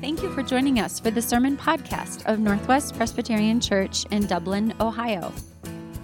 Thank 0.00 0.22
you 0.22 0.32
for 0.32 0.44
joining 0.44 0.78
us 0.78 1.00
for 1.00 1.10
the 1.10 1.20
sermon 1.20 1.56
podcast 1.56 2.24
of 2.26 2.38
Northwest 2.38 2.94
Presbyterian 2.94 3.60
Church 3.60 4.06
in 4.12 4.28
Dublin, 4.28 4.72
Ohio. 4.80 5.32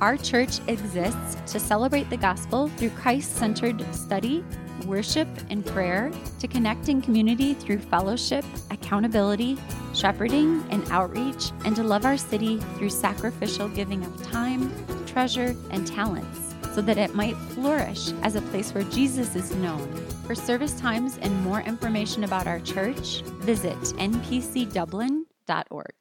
Our 0.01 0.17
church 0.17 0.59
exists 0.67 1.37
to 1.53 1.61
celebrate 1.61 2.11
the 2.11 2.17
gospel 2.17 2.67
through 2.71 2.91
Christ 2.91 3.37
centered 3.37 3.85
study, 3.95 4.45
worship, 4.85 5.29
and 5.49 5.65
prayer, 5.65 6.11
to 6.41 6.49
connect 6.49 6.89
in 6.89 7.03
community 7.03 7.55
through 7.55 7.79
fellowship, 7.79 8.45
accountability, 8.73 9.57
shepherding, 9.95 10.67
and 10.71 10.85
outreach, 10.91 11.53
and 11.65 11.77
to 11.77 11.85
love 11.85 12.05
our 12.05 12.19
city 12.19 12.59
through 12.77 12.91
sacrificial 12.91 13.69
giving 13.69 14.05
of 14.05 14.23
time, 14.25 14.75
treasure, 15.07 15.55
and 15.71 15.87
talents 15.87 16.54
so 16.75 16.83
that 16.83 16.99
it 16.99 17.15
might 17.15 17.37
flourish 17.37 18.11
as 18.23 18.35
a 18.35 18.43
place 18.43 18.75
where 18.75 18.83
Jesus 18.85 19.35
is 19.37 19.55
known. 19.55 19.89
For 20.27 20.35
service 20.35 20.79
times 20.81 21.19
and 21.23 21.45
more 21.45 21.61
information 21.61 22.25
about 22.25 22.49
our 22.49 22.59
church, 22.59 23.23
visit 23.39 23.79
npcdublin.org. 23.79 25.95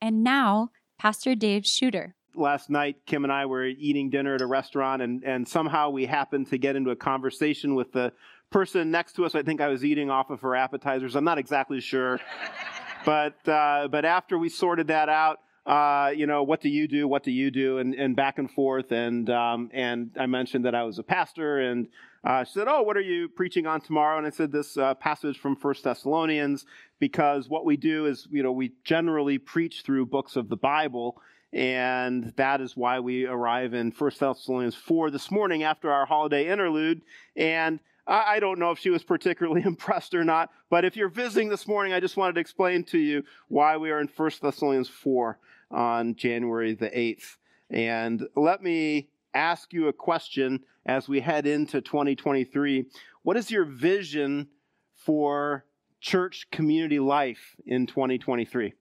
And 0.00 0.24
now, 0.24 0.70
Pastor 0.98 1.36
Dave 1.36 1.64
Shooter. 1.64 2.16
Last 2.34 2.70
night, 2.70 2.96
Kim 3.06 3.22
and 3.22 3.32
I 3.32 3.46
were 3.46 3.66
eating 3.66 4.10
dinner 4.10 4.34
at 4.34 4.42
a 4.42 4.46
restaurant, 4.46 5.00
and, 5.00 5.22
and 5.22 5.46
somehow 5.46 5.90
we 5.90 6.06
happened 6.06 6.48
to 6.48 6.58
get 6.58 6.74
into 6.74 6.90
a 6.90 6.96
conversation 6.96 7.76
with 7.76 7.92
the 7.92 8.12
person 8.50 8.90
next 8.90 9.12
to 9.14 9.24
us. 9.24 9.36
I 9.36 9.42
think 9.42 9.60
I 9.60 9.68
was 9.68 9.84
eating 9.84 10.10
off 10.10 10.30
of 10.30 10.40
her 10.40 10.56
appetizers. 10.56 11.14
I'm 11.14 11.24
not 11.24 11.38
exactly 11.38 11.80
sure. 11.80 12.18
but, 13.04 13.48
uh, 13.48 13.86
but 13.88 14.04
after 14.04 14.38
we 14.38 14.48
sorted 14.48 14.88
that 14.88 15.08
out, 15.08 15.38
uh, 15.66 16.12
you 16.14 16.26
know, 16.26 16.44
what 16.44 16.60
do 16.60 16.68
you 16.68 16.86
do? 16.86 17.08
What 17.08 17.24
do 17.24 17.32
you 17.32 17.50
do? 17.50 17.78
And, 17.78 17.94
and 17.94 18.14
back 18.14 18.38
and 18.38 18.48
forth. 18.48 18.92
And, 18.92 19.28
um, 19.28 19.68
and 19.72 20.10
I 20.18 20.26
mentioned 20.26 20.64
that 20.64 20.76
I 20.76 20.84
was 20.84 20.98
a 20.98 21.02
pastor 21.02 21.58
and 21.58 21.88
uh, 22.22 22.44
she 22.44 22.52
said, 22.52 22.68
oh, 22.68 22.82
what 22.82 22.96
are 22.96 23.02
you 23.02 23.28
preaching 23.28 23.66
on 23.66 23.80
tomorrow? 23.80 24.18
And 24.18 24.26
I 24.26 24.30
said 24.30 24.52
this 24.52 24.76
uh, 24.76 24.94
passage 24.94 25.38
from 25.38 25.56
First 25.56 25.84
Thessalonians 25.84 26.66
because 27.00 27.48
what 27.48 27.64
we 27.64 27.76
do 27.76 28.06
is, 28.06 28.28
you 28.30 28.42
know, 28.42 28.52
we 28.52 28.72
generally 28.84 29.38
preach 29.38 29.82
through 29.82 30.06
books 30.06 30.36
of 30.36 30.48
the 30.48 30.56
Bible. 30.56 31.20
And 31.52 32.32
that 32.36 32.60
is 32.60 32.76
why 32.76 33.00
we 33.00 33.26
arrive 33.26 33.74
in 33.74 33.90
First 33.90 34.20
Thessalonians 34.20 34.74
4 34.76 35.10
this 35.10 35.30
morning 35.30 35.64
after 35.64 35.90
our 35.90 36.06
holiday 36.06 36.48
interlude. 36.48 37.02
And 37.34 37.80
I 38.08 38.38
don't 38.38 38.60
know 38.60 38.70
if 38.70 38.78
she 38.78 38.90
was 38.90 39.02
particularly 39.02 39.62
impressed 39.66 40.14
or 40.14 40.22
not, 40.22 40.50
but 40.70 40.84
if 40.84 40.96
you're 40.96 41.08
visiting 41.08 41.48
this 41.48 41.66
morning, 41.66 41.92
I 41.92 41.98
just 41.98 42.16
wanted 42.16 42.34
to 42.34 42.40
explain 42.40 42.84
to 42.84 42.98
you 42.98 43.24
why 43.48 43.76
we 43.76 43.90
are 43.90 44.00
in 44.00 44.08
1 44.14 44.30
Thessalonians 44.40 44.88
4 44.88 45.38
on 45.70 46.14
January 46.14 46.74
the 46.74 46.90
8th. 46.90 47.36
And 47.70 48.26
let 48.36 48.62
me 48.62 49.08
ask 49.34 49.72
you 49.72 49.88
a 49.88 49.92
question 49.92 50.60
as 50.84 51.08
we 51.08 51.20
head 51.20 51.46
into 51.46 51.80
2023. 51.80 52.86
What 53.22 53.36
is 53.36 53.50
your 53.50 53.64
vision 53.64 54.48
for 54.94 55.64
church 56.00 56.46
community 56.50 56.98
life 56.98 57.56
in 57.66 57.86
2023? 57.86 58.72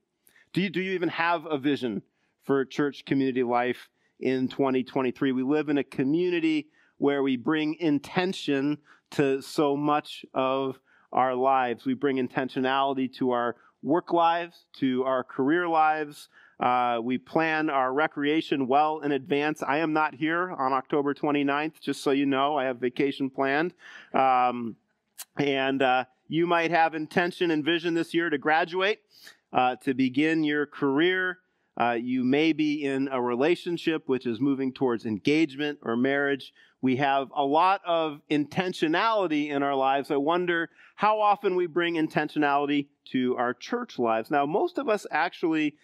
Do 0.53 0.61
you, 0.61 0.69
do 0.69 0.81
you 0.81 0.91
even 0.91 1.09
have 1.09 1.45
a 1.45 1.57
vision 1.57 2.01
for 2.43 2.63
church 2.63 3.05
community 3.05 3.43
life 3.43 3.89
in 4.19 4.47
2023? 4.47 5.31
We 5.31 5.43
live 5.43 5.69
in 5.69 5.77
a 5.77 5.83
community 5.83 6.67
where 6.97 7.23
we 7.23 7.35
bring 7.35 7.75
intention 7.75 8.77
to 9.11 9.41
so 9.41 9.75
much 9.75 10.25
of 10.33 10.79
our 11.11 11.35
lives. 11.35 11.85
We 11.85 11.93
bring 11.93 12.17
intentionality 12.17 13.13
to 13.15 13.31
our 13.31 13.55
work 13.81 14.13
lives, 14.13 14.65
to 14.77 15.03
our 15.03 15.23
career 15.23 15.67
lives, 15.67 16.29
uh, 16.59 16.99
we 17.03 17.17
plan 17.17 17.69
our 17.69 17.93
recreation 17.93 18.67
well 18.67 19.01
in 19.01 19.11
advance. 19.11 19.61
I 19.61 19.77
am 19.79 19.93
not 19.93 20.15
here 20.15 20.51
on 20.51 20.73
October 20.73 21.13
29th, 21.13 21.79
just 21.81 22.01
so 22.01 22.11
you 22.11 22.25
know. 22.25 22.57
I 22.57 22.65
have 22.65 22.77
vacation 22.77 23.29
planned. 23.29 23.73
Um, 24.13 24.75
and 25.37 25.81
uh, 25.81 26.05
you 26.27 26.47
might 26.47 26.71
have 26.71 26.95
intention 26.95 27.51
and 27.51 27.63
vision 27.63 27.93
this 27.93 28.13
year 28.13 28.29
to 28.29 28.37
graduate, 28.37 28.99
uh, 29.51 29.75
to 29.83 29.93
begin 29.93 30.43
your 30.43 30.65
career. 30.65 31.39
Uh, 31.79 31.91
you 31.91 32.23
may 32.23 32.53
be 32.53 32.85
in 32.85 33.09
a 33.11 33.21
relationship 33.21 34.03
which 34.07 34.25
is 34.25 34.39
moving 34.39 34.71
towards 34.71 35.05
engagement 35.05 35.79
or 35.81 35.97
marriage. 35.97 36.53
We 36.81 36.95
have 36.97 37.29
a 37.35 37.43
lot 37.43 37.81
of 37.85 38.21
intentionality 38.31 39.49
in 39.49 39.61
our 39.61 39.75
lives. 39.75 40.09
I 40.09 40.17
wonder 40.17 40.69
how 40.95 41.19
often 41.19 41.55
we 41.55 41.67
bring 41.67 41.95
intentionality 41.95 42.87
to 43.11 43.35
our 43.37 43.53
church 43.53 43.99
lives. 43.99 44.31
Now, 44.31 44.45
most 44.45 44.77
of 44.77 44.89
us 44.89 45.05
actually 45.11 45.75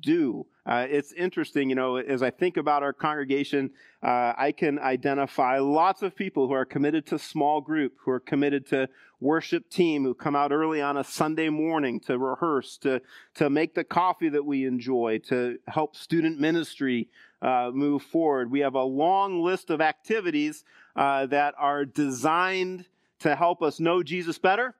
do. 0.00 0.46
Uh, 0.66 0.86
it's 0.88 1.12
interesting, 1.12 1.70
you 1.70 1.74
know, 1.74 1.96
as 1.96 2.22
I 2.22 2.30
think 2.30 2.56
about 2.56 2.82
our 2.82 2.92
congregation, 2.92 3.70
uh, 4.02 4.34
I 4.36 4.52
can 4.52 4.78
identify 4.78 5.58
lots 5.58 6.02
of 6.02 6.14
people 6.14 6.46
who 6.46 6.52
are 6.52 6.64
committed 6.64 7.06
to 7.06 7.18
small 7.18 7.60
group, 7.60 7.94
who 8.04 8.10
are 8.10 8.20
committed 8.20 8.66
to 8.68 8.88
worship 9.20 9.70
team, 9.70 10.04
who 10.04 10.14
come 10.14 10.36
out 10.36 10.52
early 10.52 10.80
on 10.80 10.96
a 10.96 11.04
Sunday 11.04 11.48
morning 11.48 12.00
to 12.00 12.18
rehearse, 12.18 12.76
to, 12.78 13.00
to 13.34 13.50
make 13.50 13.74
the 13.74 13.84
coffee 13.84 14.28
that 14.28 14.44
we 14.44 14.64
enjoy, 14.64 15.18
to 15.28 15.58
help 15.66 15.96
student 15.96 16.38
ministry 16.38 17.08
uh, 17.42 17.70
move 17.72 18.02
forward. 18.02 18.50
We 18.50 18.60
have 18.60 18.74
a 18.74 18.82
long 18.82 19.42
list 19.42 19.70
of 19.70 19.80
activities 19.80 20.64
uh, 20.96 21.26
that 21.26 21.54
are 21.58 21.84
designed 21.84 22.84
to 23.20 23.34
help 23.34 23.62
us 23.62 23.80
know 23.80 24.02
Jesus 24.02 24.38
better, 24.38 24.74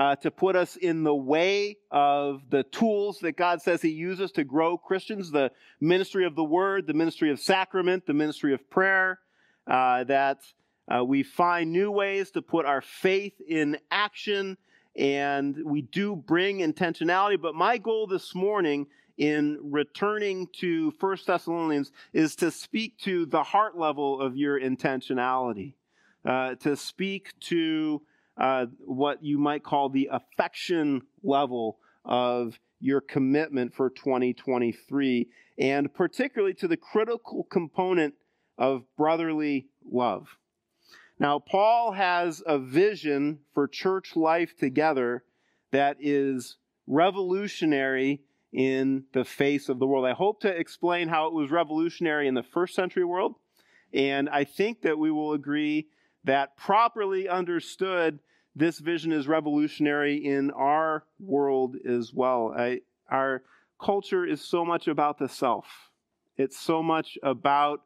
uh, 0.00 0.16
to 0.16 0.30
put 0.30 0.56
us 0.56 0.76
in 0.76 1.04
the 1.04 1.14
way 1.14 1.76
of 1.90 2.40
the 2.48 2.62
tools 2.62 3.18
that 3.18 3.36
God 3.36 3.60
says 3.60 3.82
He 3.82 3.90
uses 3.90 4.32
to 4.32 4.44
grow 4.44 4.78
Christians 4.78 5.30
the 5.30 5.52
ministry 5.78 6.24
of 6.24 6.34
the 6.34 6.42
Word, 6.42 6.86
the 6.86 6.94
ministry 6.94 7.30
of 7.30 7.38
sacrament, 7.38 8.06
the 8.06 8.14
ministry 8.14 8.54
of 8.54 8.70
prayer, 8.70 9.20
uh, 9.66 10.04
that 10.04 10.38
uh, 10.88 11.04
we 11.04 11.22
find 11.22 11.70
new 11.70 11.90
ways 11.90 12.30
to 12.30 12.40
put 12.40 12.64
our 12.64 12.80
faith 12.80 13.34
in 13.46 13.76
action. 13.90 14.56
And 14.96 15.54
we 15.66 15.82
do 15.82 16.16
bring 16.16 16.60
intentionality. 16.60 17.38
But 17.40 17.54
my 17.54 17.76
goal 17.76 18.06
this 18.06 18.34
morning 18.34 18.86
in 19.18 19.58
returning 19.62 20.48
to 20.60 20.92
First 20.92 21.26
Thessalonians 21.26 21.92
is 22.14 22.36
to 22.36 22.50
speak 22.50 22.96
to 23.00 23.26
the 23.26 23.42
heart 23.42 23.76
level 23.76 24.18
of 24.18 24.34
your 24.34 24.58
intentionality 24.58 25.74
uh, 26.24 26.54
to 26.56 26.76
speak 26.76 27.38
to 27.40 28.02
uh, 28.40 28.66
what 28.80 29.22
you 29.22 29.38
might 29.38 29.62
call 29.62 29.90
the 29.90 30.08
affection 30.10 31.02
level 31.22 31.78
of 32.04 32.58
your 32.80 33.02
commitment 33.02 33.74
for 33.74 33.90
2023, 33.90 35.28
and 35.58 35.92
particularly 35.92 36.54
to 36.54 36.66
the 36.66 36.76
critical 36.76 37.44
component 37.50 38.14
of 38.56 38.84
brotherly 38.96 39.68
love. 39.84 40.38
Now, 41.18 41.38
Paul 41.38 41.92
has 41.92 42.42
a 42.46 42.58
vision 42.58 43.40
for 43.52 43.68
church 43.68 44.16
life 44.16 44.56
together 44.56 45.22
that 45.70 45.98
is 46.00 46.56
revolutionary 46.86 48.22
in 48.54 49.04
the 49.12 49.24
face 49.24 49.68
of 49.68 49.78
the 49.78 49.86
world. 49.86 50.06
I 50.06 50.14
hope 50.14 50.40
to 50.40 50.48
explain 50.48 51.08
how 51.08 51.26
it 51.26 51.34
was 51.34 51.50
revolutionary 51.50 52.26
in 52.26 52.34
the 52.34 52.42
first 52.42 52.74
century 52.74 53.04
world, 53.04 53.34
and 53.92 54.30
I 54.30 54.44
think 54.44 54.80
that 54.82 54.98
we 54.98 55.10
will 55.10 55.34
agree 55.34 55.88
that 56.24 56.56
properly 56.56 57.28
understood, 57.28 58.18
this 58.60 58.78
vision 58.78 59.10
is 59.10 59.26
revolutionary 59.26 60.16
in 60.16 60.50
our 60.50 61.04
world 61.18 61.76
as 61.88 62.12
well. 62.12 62.54
I, 62.54 62.82
our 63.10 63.42
culture 63.82 64.26
is 64.26 64.42
so 64.42 64.66
much 64.66 64.86
about 64.86 65.18
the 65.18 65.28
self, 65.28 65.90
it's 66.36 66.58
so 66.58 66.82
much 66.82 67.16
about 67.22 67.80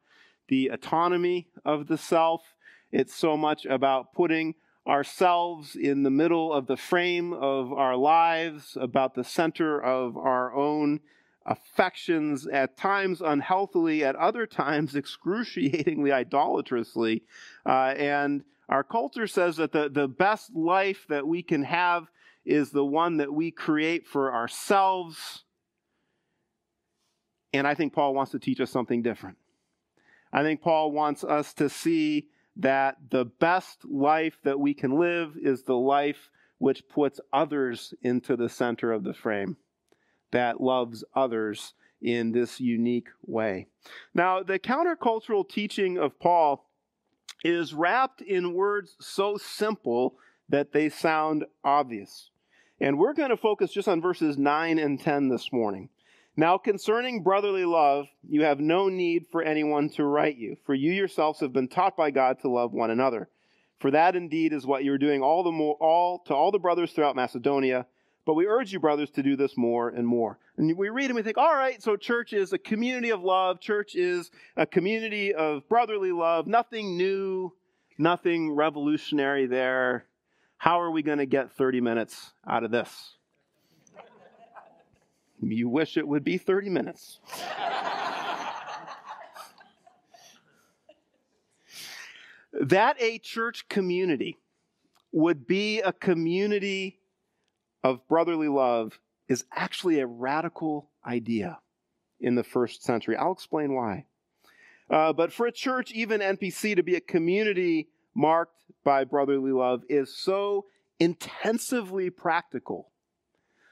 the 0.48 0.68
autonomy 0.68 1.46
of 1.64 1.86
the 1.86 1.96
self, 1.96 2.42
it's 2.90 3.14
so 3.14 3.36
much 3.36 3.64
about 3.66 4.12
putting 4.14 4.56
ourselves 4.84 5.76
in 5.76 6.02
the 6.02 6.10
middle 6.10 6.52
of 6.52 6.66
the 6.66 6.76
frame 6.76 7.32
of 7.32 7.72
our 7.72 7.96
lives, 7.96 8.76
about 8.78 9.14
the 9.14 9.24
center 9.24 9.80
of 9.80 10.16
our 10.16 10.52
own 10.54 10.98
affections, 11.46 12.48
at 12.48 12.76
times 12.76 13.20
unhealthily, 13.20 14.02
at 14.02 14.16
other 14.16 14.44
times 14.62 14.96
excruciatingly 14.96 16.10
idolatrously. 16.10 17.22
Uh, 17.64 17.94
and 17.96 18.42
our 18.69 18.82
culture 18.82 19.26
says 19.26 19.56
that 19.56 19.72
the, 19.72 19.88
the 19.88 20.08
best 20.08 20.54
life 20.54 21.06
that 21.08 21.26
we 21.26 21.42
can 21.42 21.64
have 21.64 22.08
is 22.44 22.70
the 22.70 22.84
one 22.84 23.18
that 23.18 23.33
we 23.33 23.50
create 23.50 24.06
for 24.06 24.33
ourselves. 24.33 25.44
And 27.53 27.66
I 27.66 27.74
think 27.74 27.92
Paul 27.92 28.15
wants 28.15 28.33
to 28.33 28.39
teach 28.39 28.60
us 28.60 28.71
something 28.71 29.03
different. 29.03 29.36
I 30.33 30.42
think 30.42 30.62
Paul 30.62 30.92
wants 30.92 31.24
us 31.24 31.54
to 31.54 31.68
see 31.68 32.28
that 32.56 32.97
the 33.10 33.24
best 33.24 33.84
life 33.84 34.39
that 34.44 34.59
we 34.59 34.74
can 34.74 34.98
live 34.98 35.36
is 35.41 35.62
the 35.62 35.77
life 35.77 36.30
which 36.59 36.89
puts 36.89 37.21
others 37.33 37.94
into 38.03 38.36
the 38.36 38.48
center 38.48 38.92
of 38.92 39.04
the 39.04 39.15
frame 39.15 39.56
that 40.33 40.60
loves 40.60 41.04
others 41.15 41.74
in 42.03 42.33
this 42.33 42.60
unique 42.60 43.09
way. 43.24 43.66
Now, 44.15 44.42
the 44.42 44.59
countercultural 44.59 45.48
teaching 45.48 45.98
of 45.98 46.18
Paul 46.18 46.64
is 47.44 47.74
wrapped 47.74 48.22
in 48.22 48.54
words 48.54 48.96
so 48.98 49.36
simple 49.36 50.16
that 50.48 50.72
they 50.72 50.88
sound 50.88 51.44
obvious. 51.62 52.30
And 52.80 52.98
we're 52.98 53.12
going 53.12 53.30
to 53.30 53.36
focus 53.36 53.70
just 53.70 53.86
on 53.86 54.00
verses 54.00 54.36
9 54.36 54.78
and 54.78 55.00
10 55.00 55.28
this 55.28 55.52
morning. 55.52 55.91
Now, 56.36 56.58
concerning 56.58 57.22
brotherly 57.22 57.64
love, 57.64 58.08
you 58.28 58.42
have 58.42 58.58
no 58.58 58.88
need 58.88 59.26
for 59.30 59.42
anyone 59.42 59.88
to 59.91 60.04
write 60.04 60.36
you, 60.36 60.56
for 60.64 60.74
you 60.74 60.91
yourselves 60.91 61.38
have 61.41 61.52
been 61.52 61.68
taught 61.68 61.96
by 61.96 62.10
God 62.10 62.41
to 62.41 62.48
love 62.48 62.72
one 62.72 62.91
another. 62.91 63.28
For 63.78 63.91
that 63.92 64.16
indeed 64.16 64.52
is 64.52 64.66
what 64.66 64.82
you're 64.82 64.98
doing 64.98 65.22
all 65.22 65.44
the 65.44 65.52
more 65.52 65.76
all 65.78 66.20
to 66.26 66.34
all 66.34 66.50
the 66.50 66.58
brothers 66.58 66.92
throughout 66.92 67.14
Macedonia. 67.14 67.86
But 68.26 68.34
we 68.34 68.47
urge 68.47 68.72
you, 68.72 68.80
brothers, 68.80 69.10
to 69.10 69.22
do 69.22 69.36
this 69.36 69.56
more 69.56 69.91
and 69.91 70.06
more. 70.06 70.38
And 70.56 70.76
we 70.78 70.88
read 70.88 71.06
and 71.06 71.15
we 71.15 71.22
think, 71.22 71.36
all 71.36 71.54
right, 71.54 71.82
so 71.82 71.97
church 71.97 72.32
is 72.32 72.54
a 72.54 72.59
community 72.59 73.10
of 73.10 73.22
love. 73.22 73.60
Church 73.60 73.94
is 73.94 74.30
a 74.56 74.65
community 74.65 75.34
of 75.34 75.68
brotherly 75.68 76.10
love. 76.10 76.47
Nothing 76.47 76.97
new, 76.97 77.53
nothing 77.98 78.53
revolutionary 78.53 79.47
there. 79.47 80.06
How 80.56 80.80
are 80.80 80.91
we 80.91 81.03
going 81.03 81.18
to 81.18 81.26
get 81.26 81.53
30 81.53 81.82
minutes 81.82 82.32
out 82.48 82.65
of 82.65 82.71
this? 82.71 83.16
You 85.42 85.68
wish 85.68 85.98
it 85.98 86.09
would 86.09 86.24
be 86.24 86.38
30 86.38 86.70
minutes. 86.70 87.18
that 92.62 92.97
a 93.00 93.18
church 93.18 93.68
community 93.68 94.38
would 95.12 95.47
be 95.47 95.80
a 95.80 95.92
community 95.92 96.98
of 97.84 98.09
brotherly 98.09 98.48
love 98.48 98.98
is 99.28 99.45
actually 99.53 100.01
a 100.01 100.07
radical 100.07 100.91
idea 101.07 101.59
in 102.19 102.34
the 102.34 102.42
first 102.42 102.83
century. 102.83 103.15
I'll 103.16 103.33
explain 103.33 103.75
why. 103.75 104.07
Uh, 104.91 105.13
but 105.13 105.33
for 105.33 105.47
a 105.47 105.53
church, 105.53 105.92
even 105.92 106.21
NPC, 106.21 106.77
to 106.77 106.83
be 106.83 106.97
a 106.97 107.01
community 107.01 107.89
marked 108.15 108.57
by 108.84 109.04
brotherly 109.04 109.53
love 109.53 109.83
is 109.89 110.16
so 110.16 110.65
intensively 110.98 112.10
practical, 112.10 112.91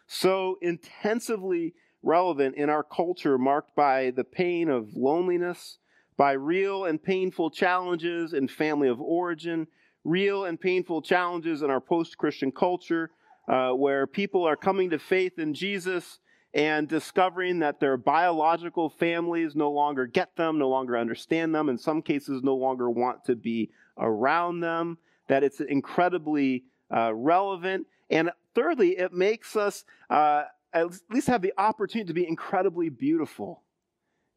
so 0.07 0.59
intensively 0.61 1.75
relevant 2.03 2.57
in 2.57 2.69
our 2.69 2.83
culture 2.83 3.39
marked 3.39 3.75
by 3.75 4.11
the 4.11 4.25
pain 4.25 4.69
of 4.69 4.95
loneliness, 4.95 5.79
by 6.17 6.33
real 6.33 6.85
and 6.85 7.03
painful 7.03 7.51
challenges 7.51 8.33
in 8.33 8.49
family 8.49 8.89
of 8.89 9.01
origin, 9.01 9.67
real 10.05 10.45
and 10.45 10.61
painful 10.61 11.01
challenges 11.01 11.63
in 11.63 11.71
our 11.71 11.81
post 11.81 12.19
Christian 12.19 12.51
culture, 12.51 13.11
uh, 13.49 13.71
where 13.71 14.07
people 14.07 14.45
are 14.45 14.57
coming 14.57 14.91
to 14.91 14.99
faith 14.99 15.39
in 15.39 15.55
Jesus 15.55 16.19
and 16.55 16.87
discovering 16.87 17.61
that 17.61 17.81
their 17.81 17.97
biological 17.97 18.91
families 18.91 19.57
no 19.57 19.71
longer 19.71 20.07
get 20.07 20.37
them, 20.37 20.59
no 20.59 20.69
longer 20.69 20.99
understand 20.99 21.55
them, 21.55 21.69
in 21.69 21.79
some 21.79 22.03
cases, 22.03 22.43
no 22.43 22.55
longer 22.55 22.91
want 22.91 23.25
to 23.25 23.35
be 23.35 23.71
around 23.99 24.61
them, 24.61 24.99
that 25.29 25.43
it's 25.43 25.61
incredibly 25.61 26.65
uh, 26.95 27.13
relevant. 27.15 27.87
And 28.11 28.31
thirdly, 28.55 28.99
it 28.99 29.13
makes 29.13 29.57
us 29.57 29.85
uh, 30.11 30.45
at 30.73 30.89
least 31.11 31.27
have 31.29 31.43
the 31.43 31.55
opportunity 31.57 32.09
to 32.09 32.15
be 32.15 32.29
incredibly 32.29 32.91
beautiful 32.91 33.63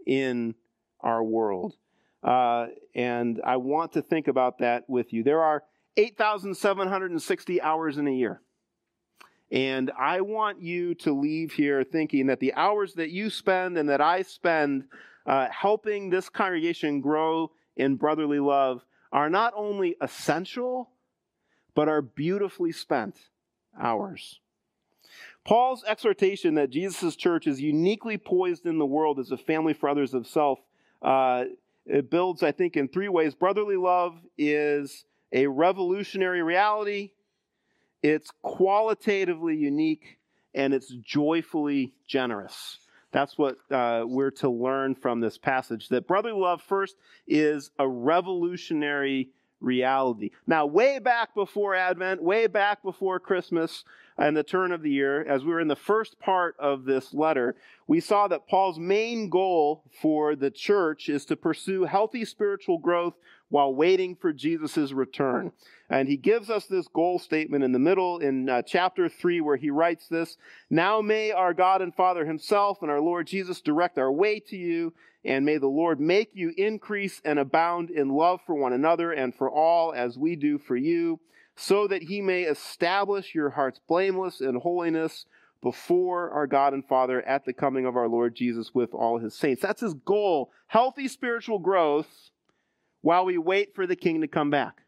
in 0.06 0.56
our 1.02 1.24
world. 1.24 1.76
Uh, 2.24 2.68
and 2.96 3.42
I 3.46 3.58
want 3.58 3.94
to 3.94 4.02
think 4.02 4.28
about 4.28 4.60
that 4.60 4.90
with 4.90 5.14
you. 5.14 5.24
There 5.24 5.42
are 5.42 5.64
8,760 5.98 7.62
hours 7.62 7.98
in 7.98 8.08
a 8.08 8.12
year. 8.12 8.42
And 9.52 9.92
I 9.98 10.22
want 10.22 10.62
you 10.62 10.96
to 10.96 11.14
leave 11.14 11.54
here 11.54 11.84
thinking 11.84 12.28
that 12.28 12.40
the 12.40 12.54
hours 12.54 12.96
that 12.96 13.12
you 13.12 13.30
spend 13.30 13.78
and 13.78 13.90
that 13.90 14.02
I 14.02 14.24
spend 14.24 14.86
uh, 15.26 15.48
helping 15.50 16.10
this 16.10 16.30
congregation 16.30 17.02
grow 17.02 17.52
in 17.76 17.96
brotherly 17.96 18.40
love 18.40 18.84
are 19.12 19.30
not 19.30 19.54
only 19.56 19.96
essential, 20.02 20.90
but 21.74 21.88
are 21.88 22.02
beautifully 22.02 22.72
spent 22.72 23.20
hours. 23.80 24.40
Paul's 25.44 25.84
exhortation 25.86 26.56
that 26.56 26.72
Jesus' 26.72 27.16
church 27.16 27.46
is 27.46 27.62
uniquely 27.62 28.18
poised 28.18 28.66
in 28.66 28.80
the 28.80 28.86
world 28.86 29.20
as 29.20 29.32
a 29.32 29.38
family 29.38 29.74
for 29.74 29.88
others 29.88 30.14
of 30.14 30.26
self, 30.26 30.60
uh, 31.02 31.46
it 31.86 32.10
builds, 32.10 32.42
I 32.42 32.52
think, 32.52 32.76
in 32.76 32.88
three 32.88 33.10
ways. 33.10 33.36
Brotherly 33.36 33.78
love 33.78 34.20
is 34.40 35.06
a 35.32 35.46
revolutionary 35.46 36.42
reality, 36.42 37.12
it's 38.06 38.30
qualitatively 38.44 39.56
unique, 39.56 40.20
and 40.54 40.76
it's 40.76 40.94
joyfully 41.02 41.96
generous. 42.08 42.78
That's 43.12 43.36
what 43.36 43.58
uh, 43.72 44.04
we're 44.06 44.30
to 44.32 44.50
learn 44.50 44.94
from 44.94 45.22
this 45.22 45.40
passage. 45.40 45.90
That 45.90 46.08
brotherly 46.08 46.40
love, 46.40 46.62
first, 46.62 46.98
is 47.28 47.72
a 47.80 47.88
revolutionary 47.88 49.30
reality. 49.60 50.30
Now, 50.46 50.68
way 50.68 51.00
back 51.00 51.34
before 51.34 51.74
Advent, 51.74 52.22
way 52.22 52.46
back 52.46 52.84
before 52.84 53.20
Christmas 53.20 53.84
and 54.20 54.38
the 54.38 54.44
turn 54.44 54.72
of 54.72 54.84
the 54.84 54.92
year, 54.92 55.24
as 55.24 55.44
we 55.44 55.52
were 55.52 55.60
in 55.60 55.68
the 55.68 55.76
first 55.76 56.20
part 56.20 56.56
of 56.60 56.86
this 56.86 57.12
letter, 57.12 57.56
we 57.88 58.00
saw 58.00 58.28
that 58.28 58.48
Paul's 58.48 58.78
main 58.78 59.30
goal 59.30 59.84
for 60.00 60.36
the 60.36 60.52
church 60.52 61.10
is 61.10 61.26
to 61.26 61.36
pursue 61.36 61.86
healthy 61.86 62.24
spiritual 62.24 62.78
growth 62.78 63.16
while 63.50 63.74
waiting 63.74 64.16
for 64.16 64.34
Jesus' 64.34 64.92
return. 64.92 65.52
And 65.90 66.08
he 66.08 66.18
gives 66.18 66.50
us 66.50 66.66
this 66.66 66.88
goal 66.88 67.20
statement 67.20 67.64
in 67.64 67.72
the 67.72 67.80
middle 67.80 68.20
in 68.20 68.50
uh, 68.50 68.64
chapter 68.64 69.08
3 69.08 69.42
where 69.42 69.58
he 69.58 69.70
writes 69.70 70.08
this 70.08 70.38
Now 70.70 71.02
may 71.02 71.32
our 71.32 71.54
God 71.54 71.82
and 71.82 71.94
Father 71.94 72.26
himself 72.26 72.80
and 72.82 72.90
our 72.90 73.02
Lord 73.02 73.28
Jesus 73.28 73.62
direct 73.62 73.98
our 73.98 74.12
way 74.12 74.40
to 74.40 74.58
you, 74.58 74.94
and 75.24 75.46
may 75.46 75.58
the 75.58 75.68
Lord 75.68 76.00
make 76.00 76.32
you 76.34 76.54
increase 76.58 77.22
and 77.24 77.38
abound 77.38 77.92
in 77.92 78.10
love 78.10 78.42
for 78.46 78.56
one 78.56 78.74
another 78.74 79.12
and 79.12 79.34
for 79.34 79.50
all 79.50 79.94
as 79.94 80.18
we 80.18 80.36
do 80.36 80.58
for 80.58 80.76
you, 80.76 81.20
so 81.56 81.88
that 81.88 82.04
he 82.04 82.22
may 82.22 82.44
establish 82.44 83.36
your 83.36 83.52
hearts 83.52 83.80
blameless 83.88 84.42
in 84.42 84.56
holiness 84.56 85.26
before 85.62 86.30
our 86.32 86.46
God 86.46 86.74
and 86.74 86.86
Father 86.86 87.22
at 87.24 87.46
the 87.46 87.54
coming 87.54 87.86
of 87.86 87.96
our 87.96 88.08
Lord 88.08 88.36
Jesus 88.36 88.74
with 88.74 88.94
all 88.94 89.20
his 89.20 89.36
saints. 89.36 89.62
That's 89.62 89.82
his 89.82 89.94
goal 89.94 90.52
healthy 90.68 91.08
spiritual 91.08 91.60
growth 91.60 92.32
while 93.06 93.24
we 93.24 93.38
wait 93.38 93.76
for 93.76 93.86
the 93.86 93.96
king 93.96 94.22
to 94.22 94.28
come 94.28 94.50
back. 94.50 94.82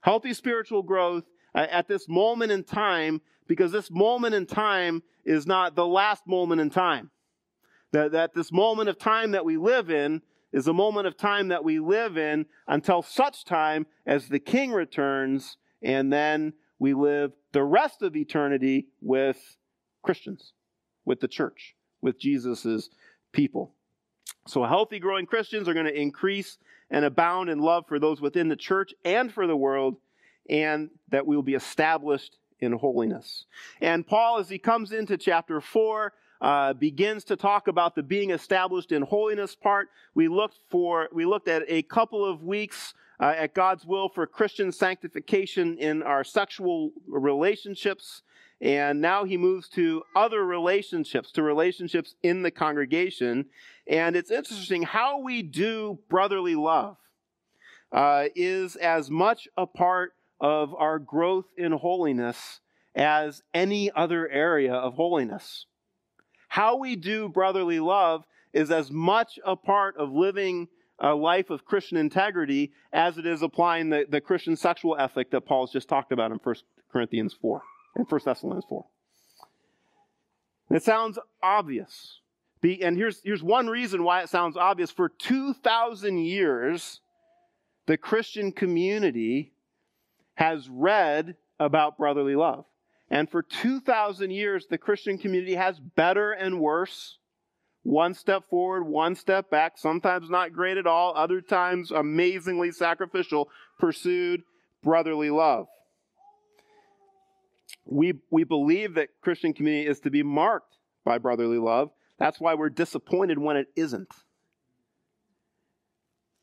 Healthy 0.00 0.34
spiritual 0.34 0.82
growth 0.82 1.22
uh, 1.54 1.64
at 1.70 1.86
this 1.86 2.08
moment 2.08 2.50
in 2.50 2.64
time, 2.64 3.20
because 3.46 3.70
this 3.70 3.88
moment 3.88 4.34
in 4.34 4.46
time 4.46 5.00
is 5.24 5.46
not 5.46 5.76
the 5.76 5.86
last 5.86 6.26
moment 6.26 6.60
in 6.60 6.70
time. 6.70 7.12
That, 7.92 8.10
that 8.10 8.34
this 8.34 8.50
moment 8.50 8.88
of 8.88 8.98
time 8.98 9.30
that 9.30 9.44
we 9.44 9.58
live 9.58 9.90
in 9.90 10.22
is 10.52 10.66
a 10.66 10.72
moment 10.72 11.06
of 11.06 11.16
time 11.16 11.46
that 11.48 11.62
we 11.62 11.78
live 11.78 12.18
in 12.18 12.46
until 12.66 13.00
such 13.00 13.44
time 13.44 13.86
as 14.04 14.26
the 14.26 14.40
king 14.40 14.72
returns, 14.72 15.56
and 15.84 16.12
then 16.12 16.52
we 16.80 16.94
live 16.94 17.30
the 17.52 17.62
rest 17.62 18.02
of 18.02 18.16
eternity 18.16 18.88
with 19.00 19.56
Christians, 20.02 20.52
with 21.04 21.20
the 21.20 21.28
church, 21.28 21.76
with 22.02 22.18
Jesus' 22.18 22.90
people. 23.32 23.76
So, 24.46 24.64
healthy, 24.64 24.98
growing 24.98 25.26
Christians 25.26 25.68
are 25.68 25.74
going 25.74 25.86
to 25.86 25.98
increase 25.98 26.58
and 26.90 27.04
abound 27.04 27.50
in 27.50 27.60
love 27.60 27.84
for 27.86 27.98
those 27.98 28.20
within 28.20 28.48
the 28.48 28.56
church 28.56 28.92
and 29.04 29.32
for 29.32 29.46
the 29.46 29.56
world, 29.56 29.96
and 30.48 30.90
that 31.10 31.26
we 31.26 31.36
will 31.36 31.42
be 31.42 31.54
established 31.54 32.36
in 32.58 32.72
holiness. 32.72 33.46
And 33.80 34.06
Paul, 34.06 34.38
as 34.38 34.48
he 34.48 34.58
comes 34.58 34.92
into 34.92 35.16
chapter 35.16 35.60
4, 35.60 36.12
uh, 36.40 36.72
begins 36.72 37.24
to 37.24 37.36
talk 37.36 37.68
about 37.68 37.94
the 37.94 38.02
being 38.02 38.30
established 38.30 38.92
in 38.92 39.02
holiness 39.02 39.54
part. 39.54 39.88
We 40.14 40.28
looked 40.28 40.58
for 40.70 41.08
we 41.12 41.26
looked 41.26 41.48
at 41.48 41.64
a 41.68 41.82
couple 41.82 42.24
of 42.24 42.42
weeks 42.42 42.94
uh, 43.20 43.34
at 43.36 43.54
God's 43.54 43.84
will 43.84 44.08
for 44.08 44.26
Christian 44.26 44.72
sanctification 44.72 45.76
in 45.78 46.02
our 46.02 46.24
sexual 46.24 46.92
relationships. 47.06 48.22
And 48.60 49.00
now 49.00 49.24
he 49.24 49.36
moves 49.36 49.68
to 49.70 50.02
other 50.14 50.44
relationships, 50.44 51.32
to 51.32 51.42
relationships 51.42 52.14
in 52.22 52.42
the 52.42 52.50
congregation. 52.50 53.46
And 53.86 54.16
it's 54.16 54.30
interesting 54.30 54.82
how 54.82 55.20
we 55.20 55.42
do 55.42 55.98
brotherly 56.10 56.54
love 56.54 56.98
uh, 57.90 58.26
is 58.36 58.76
as 58.76 59.10
much 59.10 59.48
a 59.56 59.66
part 59.66 60.12
of 60.40 60.74
our 60.74 60.98
growth 60.98 61.46
in 61.56 61.72
holiness 61.72 62.60
as 62.94 63.42
any 63.54 63.90
other 63.92 64.28
area 64.28 64.74
of 64.74 64.94
holiness. 64.94 65.66
How 66.48 66.76
we 66.76 66.96
do 66.96 67.28
brotherly 67.28 67.80
love 67.80 68.24
is 68.52 68.70
as 68.70 68.90
much 68.90 69.38
a 69.44 69.56
part 69.56 69.96
of 69.96 70.12
living 70.12 70.68
a 70.98 71.14
life 71.14 71.48
of 71.48 71.64
Christian 71.64 71.96
integrity 71.96 72.72
as 72.92 73.16
it 73.16 73.24
is 73.24 73.40
applying 73.40 73.88
the, 73.88 74.04
the 74.08 74.20
Christian 74.20 74.56
sexual 74.56 74.96
ethic 74.98 75.30
that 75.30 75.42
Paul's 75.42 75.72
just 75.72 75.88
talked 75.88 76.12
about 76.12 76.30
in 76.30 76.38
1 76.42 76.54
Corinthians 76.92 77.32
4 77.32 77.62
and 77.96 78.06
1 78.08 78.20
Thessalonians 78.24 78.64
4. 78.68 78.84
It 80.70 80.82
sounds 80.82 81.18
obvious. 81.42 82.20
And 82.62 82.96
here's, 82.96 83.20
here's 83.22 83.42
one 83.42 83.68
reason 83.68 84.04
why 84.04 84.22
it 84.22 84.28
sounds 84.28 84.56
obvious. 84.56 84.90
For 84.90 85.08
2,000 85.08 86.18
years, 86.18 87.00
the 87.86 87.96
Christian 87.96 88.52
community 88.52 89.52
has 90.34 90.68
read 90.68 91.36
about 91.58 91.98
brotherly 91.98 92.36
love. 92.36 92.64
And 93.10 93.28
for 93.28 93.42
2,000 93.42 94.30
years, 94.30 94.66
the 94.68 94.78
Christian 94.78 95.18
community 95.18 95.54
has 95.56 95.80
better 95.80 96.32
and 96.32 96.60
worse, 96.60 97.18
one 97.82 98.14
step 98.14 98.48
forward, 98.48 98.84
one 98.84 99.16
step 99.16 99.50
back, 99.50 99.76
sometimes 99.76 100.30
not 100.30 100.52
great 100.52 100.76
at 100.76 100.86
all, 100.86 101.12
other 101.16 101.40
times 101.40 101.90
amazingly 101.90 102.70
sacrificial, 102.70 103.48
pursued 103.78 104.42
brotherly 104.82 105.30
love. 105.30 105.66
We, 107.84 108.14
we 108.30 108.44
believe 108.44 108.94
that 108.94 109.08
Christian 109.20 109.52
community 109.52 109.88
is 109.88 110.00
to 110.00 110.10
be 110.10 110.22
marked 110.22 110.76
by 111.04 111.18
brotherly 111.18 111.58
love. 111.58 111.90
That's 112.18 112.40
why 112.40 112.54
we're 112.54 112.70
disappointed 112.70 113.38
when 113.38 113.56
it 113.56 113.68
isn't. 113.74 114.12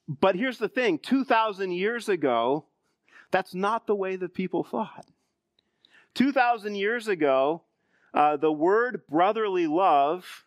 But 0.07 0.35
here's 0.35 0.57
the 0.57 0.69
thing 0.69 0.99
2,000 0.99 1.71
years 1.71 2.09
ago, 2.09 2.65
that's 3.31 3.53
not 3.53 3.87
the 3.87 3.95
way 3.95 4.15
that 4.15 4.33
people 4.33 4.63
thought. 4.63 5.05
2,000 6.15 6.75
years 6.75 7.07
ago, 7.07 7.63
uh, 8.13 8.37
the 8.37 8.51
word 8.51 9.01
brotherly 9.07 9.67
love, 9.67 10.45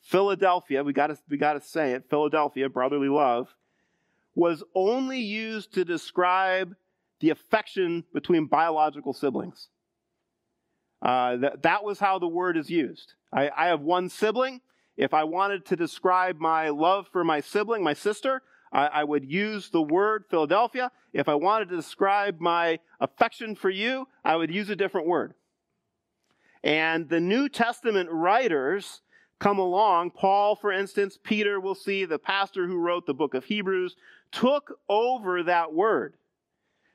Philadelphia, 0.00 0.82
we 0.82 0.92
got 0.92 1.10
we 1.28 1.36
to 1.36 1.60
say 1.60 1.92
it, 1.92 2.08
Philadelphia, 2.08 2.68
brotherly 2.68 3.08
love, 3.08 3.54
was 4.34 4.64
only 4.74 5.20
used 5.20 5.72
to 5.74 5.84
describe 5.84 6.74
the 7.20 7.30
affection 7.30 8.04
between 8.12 8.46
biological 8.46 9.12
siblings. 9.12 9.68
Uh, 11.04 11.36
that, 11.36 11.62
that 11.62 11.84
was 11.84 11.98
how 11.98 12.18
the 12.18 12.26
word 12.26 12.56
is 12.56 12.70
used. 12.70 13.12
I, 13.30 13.50
I 13.54 13.66
have 13.66 13.82
one 13.82 14.08
sibling. 14.08 14.62
If 14.96 15.12
I 15.12 15.24
wanted 15.24 15.66
to 15.66 15.76
describe 15.76 16.40
my 16.40 16.70
love 16.70 17.08
for 17.12 17.22
my 17.22 17.40
sibling, 17.40 17.84
my 17.84 17.92
sister, 17.92 18.40
I, 18.72 18.86
I 18.86 19.04
would 19.04 19.30
use 19.30 19.68
the 19.68 19.82
word 19.82 20.24
Philadelphia. 20.30 20.90
If 21.12 21.28
I 21.28 21.34
wanted 21.34 21.68
to 21.68 21.76
describe 21.76 22.40
my 22.40 22.78
affection 23.00 23.54
for 23.54 23.70
you, 23.70 24.08
I 24.24 24.36
would 24.36 24.50
use 24.50 24.70
a 24.70 24.76
different 24.76 25.06
word. 25.06 25.34
And 26.62 27.08
the 27.08 27.20
New 27.20 27.50
Testament 27.50 28.08
writers 28.10 29.02
come 29.38 29.58
along. 29.58 30.12
Paul, 30.12 30.56
for 30.56 30.72
instance, 30.72 31.18
Peter, 31.22 31.60
we'll 31.60 31.74
see, 31.74 32.06
the 32.06 32.18
pastor 32.18 32.66
who 32.66 32.78
wrote 32.78 33.04
the 33.04 33.12
book 33.12 33.34
of 33.34 33.44
Hebrews, 33.44 33.94
took 34.32 34.78
over 34.88 35.42
that 35.42 35.74
word 35.74 36.14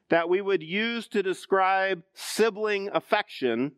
that 0.09 0.27
we 0.27 0.41
would 0.41 0.63
use 0.63 1.07
to 1.09 1.21
describe 1.21 2.01
sibling 2.15 2.89
affection, 2.91 3.73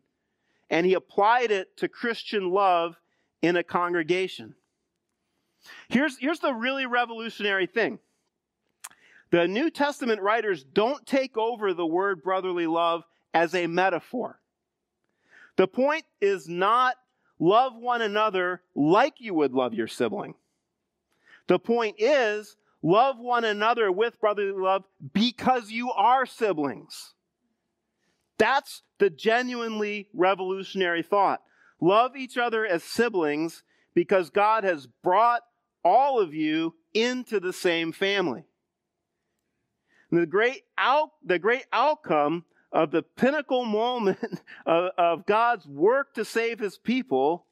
and 0.72 0.86
he 0.86 0.94
applied 0.94 1.50
it 1.50 1.76
to 1.76 1.86
Christian 1.86 2.50
love 2.50 2.96
in 3.42 3.56
a 3.56 3.62
congregation. 3.62 4.54
Here's, 5.88 6.18
here's 6.18 6.40
the 6.40 6.54
really 6.54 6.86
revolutionary 6.86 7.66
thing 7.66 8.00
the 9.30 9.46
New 9.46 9.70
Testament 9.70 10.20
writers 10.20 10.64
don't 10.64 11.06
take 11.06 11.36
over 11.36 11.72
the 11.72 11.86
word 11.86 12.22
brotherly 12.22 12.66
love 12.66 13.04
as 13.32 13.54
a 13.54 13.66
metaphor. 13.66 14.40
The 15.56 15.68
point 15.68 16.04
is 16.20 16.48
not 16.48 16.96
love 17.38 17.76
one 17.76 18.02
another 18.02 18.62
like 18.74 19.14
you 19.18 19.34
would 19.34 19.52
love 19.52 19.74
your 19.74 19.88
sibling. 19.88 20.34
The 21.48 21.58
point 21.58 21.96
is 21.98 22.56
love 22.82 23.18
one 23.18 23.44
another 23.44 23.92
with 23.92 24.18
brotherly 24.20 24.52
love 24.52 24.84
because 25.12 25.70
you 25.70 25.92
are 25.92 26.24
siblings. 26.24 27.14
That's 28.38 28.82
the 28.98 29.10
genuinely 29.10 30.08
revolutionary 30.14 31.02
thought. 31.02 31.42
Love 31.80 32.16
each 32.16 32.36
other 32.36 32.64
as 32.66 32.82
siblings 32.82 33.62
because 33.94 34.30
God 34.30 34.64
has 34.64 34.86
brought 35.02 35.42
all 35.84 36.20
of 36.20 36.34
you 36.34 36.74
into 36.94 37.40
the 37.40 37.52
same 37.52 37.92
family. 37.92 38.44
And 40.10 40.20
the 40.20 40.26
great 40.26 40.62
out, 40.78 41.10
the 41.24 41.38
great 41.38 41.64
outcome 41.72 42.44
of 42.70 42.90
the 42.90 43.02
pinnacle 43.02 43.64
moment 43.64 44.18
of, 44.66 44.90
of 44.96 45.26
God's 45.26 45.66
work 45.66 46.14
to 46.14 46.24
save 46.24 46.58
his 46.58 46.78
people 46.78 47.46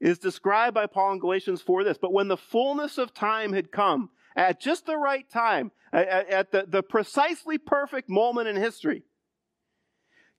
is 0.00 0.18
described 0.18 0.74
by 0.74 0.86
Paul 0.86 1.12
in 1.12 1.18
Galatians 1.20 1.62
for 1.62 1.84
this. 1.84 1.98
But 1.98 2.12
when 2.12 2.28
the 2.28 2.36
fullness 2.36 2.98
of 2.98 3.14
time 3.14 3.52
had 3.52 3.70
come, 3.70 4.10
at 4.36 4.60
just 4.60 4.86
the 4.86 4.96
right 4.96 5.28
time, 5.30 5.72
at, 5.92 6.52
the, 6.52 6.64
the 6.66 6.82
precisely 6.82 7.58
perfect 7.58 8.08
moment 8.08 8.48
in 8.48 8.56
history, 8.56 9.04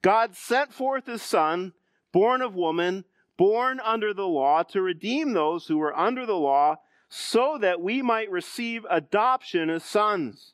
God 0.02 0.36
sent 0.36 0.74
forth 0.74 1.06
his 1.06 1.22
son, 1.22 1.74
born 2.12 2.42
of 2.42 2.56
woman, 2.56 3.06
born 3.38 3.80
under 3.80 4.14
the 4.14 4.28
law, 4.28 4.64
to 4.64 4.82
redeem 4.82 5.34
those 5.34 5.68
who 5.68 5.78
were 5.78 5.98
under 5.98 6.26
the 6.26 6.36
law, 6.36 6.78
so 7.10 7.58
that 7.62 7.80
we 7.80 8.02
might 8.02 8.32
receive 8.32 8.86
adoption 8.90 9.70
as 9.70 9.84
sons. 9.84 10.54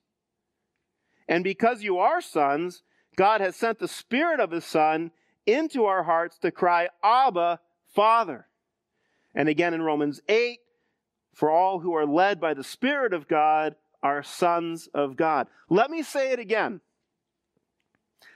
And 1.28 1.44
because 1.44 1.84
you 1.84 1.98
are 2.00 2.22
sons, 2.22 2.84
God 3.16 3.42
has 3.42 3.56
sent 3.56 3.80
the 3.80 3.88
Spirit 3.88 4.40
of 4.40 4.52
His 4.52 4.66
Son 4.66 5.12
into 5.46 5.86
our 5.86 6.04
hearts 6.04 6.38
to 6.40 6.52
cry, 6.52 6.90
Abba, 7.04 7.60
Father. 7.94 8.48
And 9.34 9.48
again 9.48 9.74
in 9.74 9.82
Romans 9.82 10.22
8, 10.28 10.60
for 11.40 11.50
all 11.50 11.80
who 11.80 11.96
are 11.96 12.06
led 12.06 12.42
by 12.42 12.54
the 12.54 12.66
Spirit 12.66 13.14
of 13.14 13.30
God 13.30 13.76
are 14.04 14.22
sons 14.22 14.90
of 14.94 15.16
God. 15.16 15.48
Let 15.70 15.90
me 15.90 16.04
say 16.04 16.34
it 16.34 16.40
again. 16.40 16.82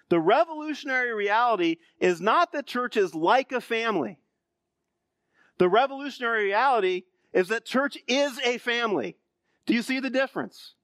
The 0.07 0.21
revolutionary 0.21 1.13
reality 1.13 1.79
is 1.99 2.21
not 2.21 2.53
that 2.53 2.65
church 2.65 2.95
is 2.95 3.13
like 3.13 3.51
a 3.51 3.59
family. 3.59 4.19
The 5.57 5.67
revolutionary 5.67 6.45
reality 6.45 7.03
is 7.33 7.49
that 7.49 7.65
church 7.65 7.97
is 8.07 8.39
a 8.39 8.57
family. 8.57 9.17
Do 9.65 9.73
you 9.73 9.81
see 9.81 9.99
the 9.99 10.09
difference? 10.09 10.75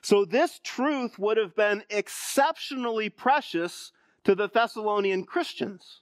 So, 0.00 0.24
this 0.24 0.58
truth 0.64 1.16
would 1.16 1.36
have 1.36 1.54
been 1.54 1.84
exceptionally 1.88 3.08
precious 3.08 3.92
to 4.24 4.34
the 4.34 4.48
Thessalonian 4.48 5.22
Christians 5.22 6.00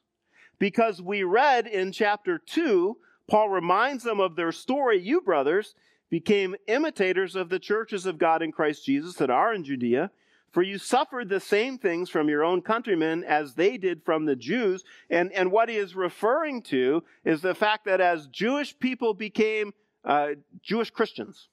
because 0.58 1.02
we 1.02 1.22
read 1.22 1.66
in 1.66 1.92
chapter 1.92 2.38
2, 2.38 2.96
Paul 3.30 3.48
reminds 3.48 4.02
them 4.02 4.18
of 4.20 4.34
their 4.34 4.52
story. 4.52 5.00
You, 5.00 5.20
brothers, 5.20 5.74
became 6.10 6.56
imitators 6.66 7.36
of 7.36 7.48
the 7.48 7.60
churches 7.60 8.04
of 8.04 8.18
God 8.18 8.42
in 8.42 8.50
Christ 8.50 8.84
Jesus 8.84 9.14
that 9.14 9.30
are 9.30 9.54
in 9.54 9.62
Judea. 9.62 10.10
For 10.50 10.62
you 10.62 10.78
suffered 10.78 11.28
the 11.28 11.38
same 11.38 11.78
things 11.78 12.10
from 12.10 12.28
your 12.28 12.42
own 12.42 12.60
countrymen 12.60 13.22
as 13.22 13.54
they 13.54 13.76
did 13.76 14.04
from 14.04 14.24
the 14.24 14.34
Jews. 14.34 14.82
And, 15.08 15.32
and 15.32 15.52
what 15.52 15.68
he 15.68 15.76
is 15.76 15.94
referring 15.94 16.62
to 16.64 17.04
is 17.24 17.40
the 17.40 17.54
fact 17.54 17.84
that 17.84 18.00
as 18.00 18.26
Jewish 18.26 18.76
people 18.76 19.14
became 19.14 19.72
uh, 20.04 20.30
Jewish 20.60 20.90
Christians, 20.90 21.46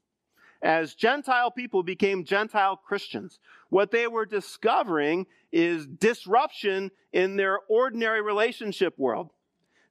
as 0.64 0.96
Gentile 0.96 1.52
people 1.52 1.84
became 1.84 2.24
Gentile 2.24 2.76
Christians, 2.76 3.38
what 3.70 3.92
they 3.92 4.08
were 4.08 4.26
discovering 4.26 5.28
is 5.52 5.86
disruption 5.86 6.90
in 7.14 7.36
their 7.36 7.60
ordinary 7.70 8.24
relationship 8.24 8.98
world. 8.98 9.30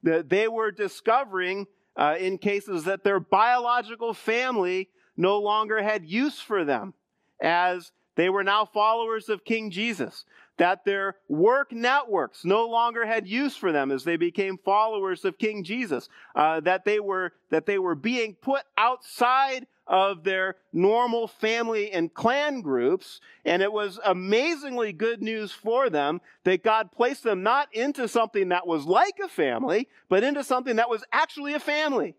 That 0.03 0.27
they 0.27 0.49
were 0.49 0.71
discovering 0.71 1.65
uh, 1.97 2.15
in 2.19 2.37
cases 2.37 2.83
that 2.85 3.03
their 3.03 3.19
biological 3.19 4.13
family 4.13 4.89
no 5.17 5.39
longer 5.39 5.81
had 5.81 6.05
use 6.05 6.39
for 6.39 6.63
them 6.63 6.93
as 7.41 7.91
they 8.15 8.29
were 8.29 8.43
now 8.43 8.65
followers 8.65 9.29
of 9.29 9.43
King 9.43 9.71
Jesus. 9.71 10.25
That 10.57 10.85
their 10.85 11.17
work 11.27 11.71
networks 11.71 12.43
no 12.43 12.67
longer 12.67 13.05
had 13.05 13.27
use 13.27 13.55
for 13.55 13.71
them 13.71 13.91
as 13.91 14.03
they 14.03 14.17
became 14.17 14.57
followers 14.57 15.23
of 15.23 15.37
King 15.37 15.63
Jesus. 15.63 16.09
Uh, 16.35 16.59
that 16.61 16.83
they 16.83 16.99
were 16.99 17.33
that 17.51 17.67
they 17.67 17.77
were 17.77 17.93
being 17.93 18.33
put 18.33 18.63
outside 18.75 19.67
of 19.87 20.23
their 20.23 20.55
normal 20.73 21.27
family 21.27 21.91
and 21.91 22.13
clan 22.13 22.61
groups. 22.61 23.19
And 23.45 23.61
it 23.61 23.71
was 23.71 23.99
amazingly 24.03 24.93
good 24.93 25.21
news 25.21 25.51
for 25.51 25.89
them 25.89 26.21
that 26.43 26.63
God 26.63 26.91
placed 26.91 27.23
them 27.23 27.43
not 27.43 27.73
into 27.73 28.07
something 28.07 28.49
that 28.49 28.67
was 28.67 28.85
like 28.85 29.19
a 29.23 29.29
family, 29.29 29.87
but 30.09 30.23
into 30.23 30.43
something 30.43 30.75
that 30.75 30.89
was 30.89 31.03
actually 31.11 31.53
a 31.53 31.59
family. 31.59 32.15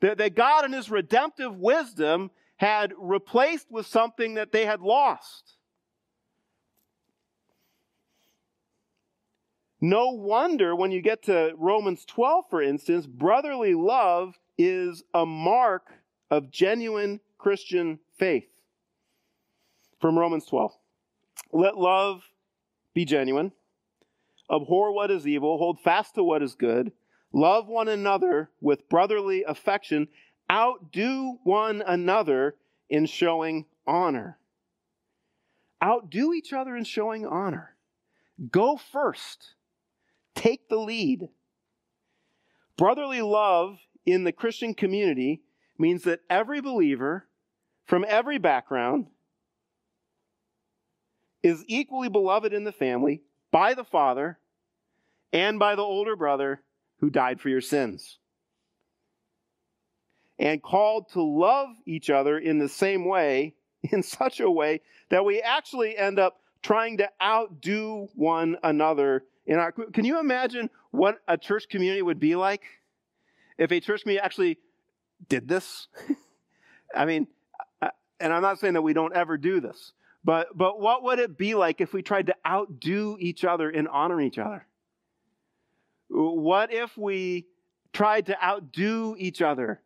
That, 0.00 0.18
that 0.18 0.34
God, 0.34 0.64
in 0.64 0.72
His 0.72 0.90
redemptive 0.90 1.56
wisdom, 1.56 2.30
had 2.56 2.92
replaced 2.98 3.70
with 3.70 3.86
something 3.86 4.34
that 4.34 4.52
they 4.52 4.66
had 4.66 4.80
lost. 4.80 5.56
No 9.80 10.10
wonder 10.10 10.76
when 10.76 10.90
you 10.90 11.00
get 11.00 11.22
to 11.24 11.54
Romans 11.56 12.04
12, 12.04 12.44
for 12.50 12.62
instance, 12.62 13.06
brotherly 13.06 13.74
love 13.74 14.38
is 14.58 15.02
a 15.14 15.24
mark 15.24 15.90
of 16.30 16.50
genuine 16.50 17.20
Christian 17.38 17.98
faith. 18.18 18.48
From 20.00 20.18
Romans 20.18 20.46
12. 20.46 20.72
Let 21.52 21.76
love 21.76 22.22
be 22.94 23.04
genuine. 23.04 23.52
Abhor 24.50 24.92
what 24.92 25.10
is 25.10 25.26
evil. 25.26 25.58
Hold 25.58 25.80
fast 25.80 26.14
to 26.14 26.24
what 26.24 26.42
is 26.42 26.54
good. 26.54 26.92
Love 27.32 27.68
one 27.68 27.88
another 27.88 28.50
with 28.60 28.88
brotherly 28.88 29.44
affection. 29.44 30.08
Outdo 30.50 31.38
one 31.44 31.82
another 31.86 32.56
in 32.88 33.06
showing 33.06 33.66
honor. 33.86 34.38
Outdo 35.82 36.32
each 36.32 36.52
other 36.52 36.76
in 36.76 36.84
showing 36.84 37.26
honor. 37.26 37.76
Go 38.50 38.76
first. 38.76 39.54
Take 40.34 40.68
the 40.68 40.78
lead. 40.78 41.28
Brotherly 42.76 43.22
love 43.22 43.78
in 44.04 44.24
the 44.24 44.32
Christian 44.32 44.74
community 44.74 45.42
means 45.80 46.04
that 46.04 46.20
every 46.28 46.60
believer 46.60 47.26
from 47.86 48.04
every 48.06 48.38
background 48.38 49.06
is 51.42 51.64
equally 51.66 52.08
beloved 52.08 52.52
in 52.52 52.64
the 52.64 52.72
family 52.72 53.22
by 53.50 53.74
the 53.74 53.84
Father 53.84 54.38
and 55.32 55.58
by 55.58 55.74
the 55.74 55.82
older 55.82 56.16
brother 56.16 56.62
who 56.98 57.10
died 57.10 57.40
for 57.40 57.48
your 57.48 57.60
sins. 57.60 58.18
And 60.38 60.62
called 60.62 61.10
to 61.12 61.22
love 61.22 61.68
each 61.86 62.10
other 62.10 62.38
in 62.38 62.58
the 62.58 62.68
same 62.68 63.06
way, 63.06 63.54
in 63.82 64.02
such 64.02 64.40
a 64.40 64.50
way 64.50 64.80
that 65.08 65.24
we 65.24 65.40
actually 65.40 65.96
end 65.96 66.18
up 66.18 66.40
trying 66.62 66.98
to 66.98 67.08
outdo 67.22 68.08
one 68.14 68.56
another 68.62 69.24
in 69.46 69.58
our 69.58 69.72
can 69.72 70.04
you 70.04 70.20
imagine 70.20 70.68
what 70.90 71.20
a 71.26 71.38
church 71.38 71.68
community 71.70 72.02
would 72.02 72.20
be 72.20 72.36
like 72.36 72.62
if 73.56 73.72
a 73.72 73.80
church 73.80 74.02
community 74.02 74.22
actually 74.22 74.58
did 75.28 75.48
this. 75.48 75.88
I 76.94 77.04
mean, 77.04 77.26
and 78.18 78.32
I'm 78.32 78.42
not 78.42 78.58
saying 78.58 78.74
that 78.74 78.82
we 78.82 78.92
don't 78.92 79.14
ever 79.14 79.36
do 79.38 79.60
this, 79.60 79.92
But, 80.24 80.56
but 80.56 80.80
what 80.80 81.02
would 81.04 81.18
it 81.18 81.38
be 81.38 81.54
like 81.54 81.80
if 81.80 81.92
we 81.92 82.02
tried 82.02 82.26
to 82.26 82.34
outdo 82.46 83.16
each 83.18 83.44
other 83.44 83.70
and 83.70 83.88
honor 83.88 84.20
each 84.20 84.38
other? 84.38 84.66
What 86.08 86.72
if 86.72 86.96
we 86.98 87.46
tried 87.92 88.26
to 88.26 88.44
outdo 88.44 89.16
each 89.18 89.40
other 89.40 89.80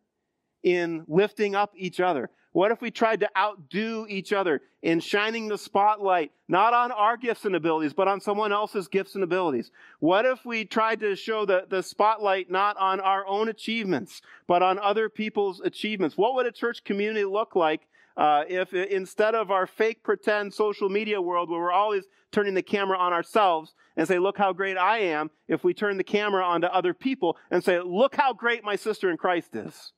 in 0.63 1.05
lifting 1.07 1.55
up 1.55 1.73
each 1.75 1.99
other? 1.99 2.29
What 2.55 2.71
if 2.71 2.81
we 2.81 2.89
tried 2.89 3.19
to 3.19 3.29
outdo 3.37 4.05
each 4.07 4.31
other 4.31 4.61
in 4.81 5.01
shining 5.01 5.49
the 5.49 5.57
spotlight, 5.57 6.31
not 6.47 6.73
on 6.73 6.89
our 6.89 7.17
gifts 7.17 7.43
and 7.43 7.53
abilities, 7.53 7.91
but 7.91 8.07
on 8.07 8.21
someone 8.21 8.53
else's 8.53 8.87
gifts 8.87 9.13
and 9.13 9.25
abilities? 9.25 9.71
What 9.99 10.25
if 10.25 10.45
we 10.45 10.63
tried 10.63 11.01
to 11.01 11.17
show 11.17 11.45
the, 11.45 11.65
the 11.69 11.83
spotlight 11.83 12.49
not 12.49 12.77
on 12.77 13.01
our 13.01 13.27
own 13.27 13.49
achievements, 13.49 14.21
but 14.47 14.63
on 14.63 14.79
other 14.79 15.09
people's 15.09 15.59
achievements? 15.59 16.15
What 16.15 16.33
would 16.35 16.45
a 16.45 16.51
church 16.53 16.85
community 16.85 17.25
look 17.25 17.57
like 17.57 17.89
uh, 18.15 18.45
if 18.47 18.73
instead 18.73 19.35
of 19.35 19.51
our 19.51 19.67
fake 19.67 20.01
pretend 20.01 20.53
social 20.53 20.87
media 20.87 21.21
world 21.21 21.49
where 21.49 21.59
we're 21.59 21.73
always 21.73 22.05
turning 22.31 22.53
the 22.53 22.63
camera 22.63 22.97
on 22.97 23.11
ourselves 23.11 23.75
and 23.97 24.07
say, 24.07 24.17
look 24.17 24.37
how 24.37 24.53
great 24.53 24.77
I 24.77 24.99
am, 24.99 25.29
if 25.49 25.65
we 25.65 25.73
turn 25.73 25.97
the 25.97 26.05
camera 26.05 26.45
onto 26.45 26.67
other 26.67 26.93
people 26.93 27.35
and 27.51 27.61
say, 27.61 27.81
look 27.81 28.15
how 28.15 28.31
great 28.31 28.63
my 28.63 28.77
sister 28.77 29.11
in 29.11 29.17
Christ 29.17 29.57
is. 29.57 29.91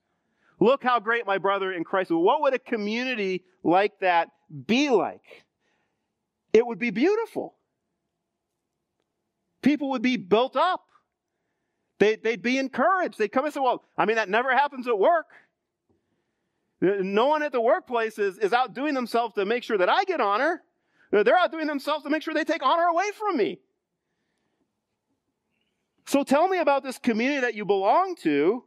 Look 0.59 0.83
how 0.83 0.99
great 0.99 1.25
my 1.25 1.37
brother 1.37 1.71
in 1.71 1.83
Christ 1.83 2.11
is. 2.11 2.15
What 2.15 2.41
would 2.41 2.53
a 2.53 2.59
community 2.59 3.43
like 3.63 3.99
that 4.01 4.29
be 4.65 4.89
like? 4.89 5.45
It 6.53 6.65
would 6.65 6.79
be 6.79 6.89
beautiful. 6.89 7.55
People 9.61 9.91
would 9.91 10.01
be 10.01 10.17
built 10.17 10.55
up. 10.55 10.85
They, 11.99 12.15
they'd 12.15 12.41
be 12.41 12.57
encouraged. 12.57 13.17
They'd 13.17 13.31
come 13.31 13.45
and 13.45 13.53
say, 13.53 13.59
well, 13.59 13.83
I 13.97 14.05
mean, 14.05 14.15
that 14.15 14.29
never 14.29 14.51
happens 14.51 14.87
at 14.87 14.97
work. 14.97 15.27
No 16.79 17.27
one 17.27 17.41
at 17.41 17.51
the 17.51 17.61
workplace 17.61 18.19
is, 18.19 18.37
is 18.37 18.53
outdoing 18.53 18.93
themselves 18.93 19.33
to 19.35 19.45
make 19.45 19.63
sure 19.63 19.77
that 19.77 19.89
I 19.89 20.03
get 20.03 20.21
honor. 20.21 20.63
They're 21.11 21.37
outdoing 21.37 21.67
themselves 21.67 22.03
to 22.03 22.09
make 22.09 22.21
sure 22.21 22.33
they 22.33 22.43
take 22.43 22.63
honor 22.63 22.83
away 22.83 23.11
from 23.17 23.37
me. 23.37 23.59
So 26.05 26.23
tell 26.23 26.47
me 26.47 26.59
about 26.59 26.83
this 26.83 26.97
community 26.99 27.41
that 27.41 27.55
you 27.55 27.65
belong 27.65 28.15
to 28.21 28.63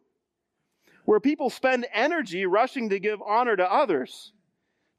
where 1.11 1.19
people 1.19 1.51
spend 1.51 1.89
energy 1.93 2.47
rushing 2.47 2.89
to 2.89 3.01
give 3.01 3.21
honor 3.21 3.57
to 3.57 3.65
others, 3.69 4.31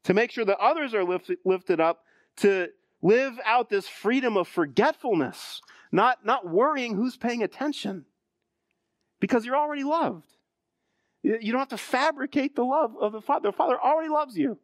to 0.04 0.12
make 0.12 0.30
sure 0.30 0.44
that 0.44 0.58
others 0.58 0.92
are 0.92 1.04
lift, 1.04 1.30
lifted 1.42 1.80
up, 1.80 2.04
to 2.36 2.68
live 3.00 3.40
out 3.46 3.70
this 3.70 3.88
freedom 3.88 4.36
of 4.36 4.46
forgetfulness, 4.46 5.62
not, 5.90 6.22
not 6.22 6.46
worrying 6.46 6.94
who's 6.94 7.16
paying 7.16 7.42
attention 7.42 8.04
because 9.20 9.46
you're 9.46 9.56
already 9.56 9.84
loved. 9.84 10.26
You 11.22 11.50
don't 11.50 11.60
have 11.60 11.68
to 11.68 11.78
fabricate 11.78 12.56
the 12.56 12.64
love 12.64 12.94
of 13.00 13.12
the 13.12 13.22
Father. 13.22 13.48
The 13.48 13.56
Father 13.56 13.80
already 13.80 14.10
loves 14.10 14.36
you. 14.36 14.58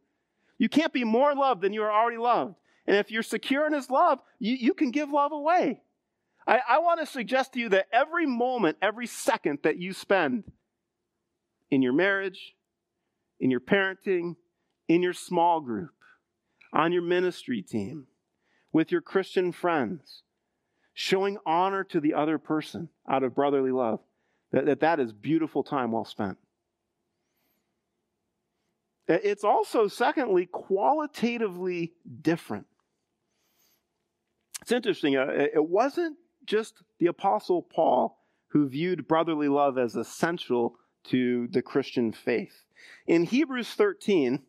You 0.59 0.69
can't 0.69 0.93
be 0.93 1.05
more 1.05 1.35
loved 1.35 1.63
than 1.63 1.73
you 1.73 1.83
are 1.83 1.91
already 1.91 2.19
loved. 2.19 2.57
And 2.87 2.95
if 2.95 3.11
you're 3.11 3.23
secure 3.23 3.67
in 3.67 3.73
His 3.73 3.89
love, 3.89 4.21
you, 4.39 4.55
you 4.55 4.75
can 4.75 4.91
give 4.91 5.09
love 5.09 5.33
away. 5.33 5.81
I, 6.47 6.61
I 6.69 6.79
want 6.81 7.01
to 7.01 7.07
suggest 7.07 7.55
to 7.55 7.59
you 7.59 7.71
that 7.71 7.87
every 7.91 8.27
moment, 8.27 8.77
every 8.83 9.07
second 9.07 9.61
that 9.63 9.79
you 9.79 9.95
spend 9.95 10.45
in 11.71 11.83
your 11.83 11.93
marriage, 11.93 12.55
in 13.41 13.51
your 13.51 13.61
parenting, 13.61 14.37
in 14.89 15.03
your 15.03 15.13
small 15.13 15.61
group, 15.61 15.95
on 16.73 16.93
your 16.93 17.03
ministry 17.03 17.63
team, 17.63 18.07
with 18.73 18.91
your 18.91 19.01
Christian 19.01 19.53
friends, 19.53 20.23
showing 20.95 21.39
honor 21.47 21.85
to 21.85 22.01
the 22.01 22.15
other 22.15 22.39
person 22.39 22.89
out 23.09 23.23
of 23.23 23.35
brotherly 23.35 23.71
love, 23.71 24.01
that, 24.53 24.67
that, 24.67 24.81
that 24.81 25.01
is 25.01 25.13
beautiful 25.13 25.63
time 25.63 25.93
well 25.93 26.05
spent. 26.05 26.39
It's 29.07 29.45
also, 29.45 29.89
secondly, 29.89 30.47
qualitatively 30.47 31.93
different. 32.21 32.67
It's 34.61 34.73
interesting. 34.73 35.17
Uh, 35.17 35.29
it 35.31 35.65
wasn't 35.65 36.19
just 36.45 36.83
the 36.99 37.07
Apostle 37.07 37.63
Paul 37.63 38.19
who 38.49 38.69
viewed 38.69 39.09
brotherly 39.09 39.49
love 39.49 39.79
as 39.79 39.97
essential 39.97 40.77
to 41.11 41.49
the 41.49 41.63
Christian 41.63 42.13
faith. 42.13 42.65
In 43.07 43.25
Hebrews 43.25 43.71
13, 43.71 44.43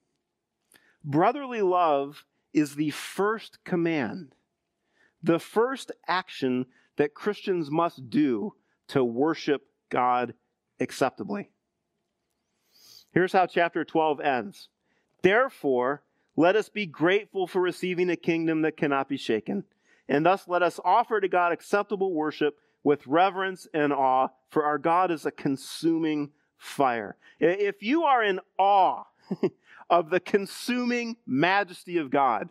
brotherly 1.03 1.61
love 1.61 2.25
is 2.53 2.75
the 2.75 2.91
first 2.91 3.63
command, 3.63 4.35
the 5.21 5.39
first 5.39 5.91
action 6.07 6.65
that 6.97 7.13
Christians 7.13 7.69
must 7.71 8.09
do 8.09 8.53
to 8.89 9.03
worship 9.03 9.67
God 9.89 10.33
acceptably. 10.79 11.49
Here's 13.11 13.33
how 13.33 13.45
chapter 13.45 13.83
12 13.83 14.19
ends. 14.19 14.69
Therefore, 15.21 16.03
let 16.35 16.55
us 16.55 16.69
be 16.69 16.85
grateful 16.85 17.47
for 17.47 17.61
receiving 17.61 18.09
a 18.09 18.15
kingdom 18.15 18.61
that 18.61 18.77
cannot 18.77 19.09
be 19.09 19.17
shaken, 19.17 19.63
and 20.07 20.25
thus 20.25 20.47
let 20.47 20.63
us 20.63 20.79
offer 20.85 21.19
to 21.19 21.27
God 21.27 21.51
acceptable 21.51 22.13
worship 22.13 22.57
with 22.83 23.05
reverence 23.07 23.67
and 23.73 23.91
awe, 23.91 24.29
for 24.49 24.63
our 24.63 24.77
God 24.77 25.11
is 25.11 25.25
a 25.25 25.31
consuming 25.31 26.31
fire. 26.59 27.15
If 27.39 27.81
you 27.81 28.03
are 28.03 28.23
in 28.23 28.39
awe 28.59 29.05
of 29.89 30.11
the 30.11 30.19
consuming 30.19 31.17
majesty 31.25 31.97
of 31.97 32.11
God, 32.11 32.49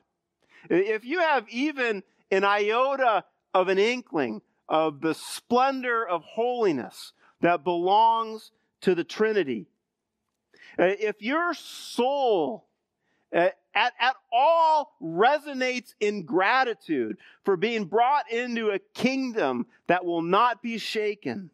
if 0.68 1.05
you 1.05 1.21
have 1.21 1.49
even 1.49 2.03
an 2.31 2.42
iota 2.42 3.25
of 3.55 3.68
an 3.68 3.79
inkling 3.79 4.42
of 4.68 5.01
the 5.01 5.14
splendor 5.14 6.07
of 6.07 6.25
holiness 6.25 7.12
that 7.40 7.62
belongs 7.62 8.51
to 8.81 8.94
the 8.94 9.05
Trinity, 9.05 9.66
if 10.79 11.23
your 11.23 11.55
soul 11.55 12.66
at, 13.33 13.57
at 13.75 14.16
all 14.33 14.97
resonates 15.03 15.94
in 16.01 16.25
gratitude 16.25 17.18
for 17.44 17.57
being 17.57 17.85
brought 17.85 18.31
into 18.31 18.71
a 18.71 18.79
kingdom 18.94 19.66
that 19.87 20.05
will 20.05 20.23
not 20.23 20.62
be 20.62 20.79
shaken, 20.79 21.51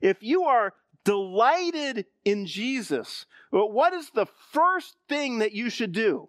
if 0.00 0.22
you 0.22 0.44
are 0.44 0.74
delighted 1.04 2.06
in 2.24 2.46
Jesus, 2.46 3.26
But 3.50 3.68
what 3.68 3.92
is 3.92 4.10
the 4.10 4.26
first 4.52 4.96
thing 5.08 5.40
that 5.40 5.52
you 5.52 5.68
should 5.68 5.92
do? 5.92 6.28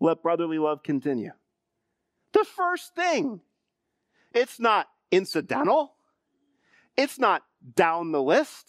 Let 0.00 0.22
brotherly 0.22 0.58
love 0.58 0.82
continue. 0.82 1.32
The 2.32 2.44
first 2.44 2.94
thing. 2.94 3.40
It's 4.32 4.60
not 4.60 4.88
incidental. 5.10 5.94
It's 6.96 7.18
not 7.18 7.42
down 7.74 8.12
the 8.12 8.22
list. 8.22 8.66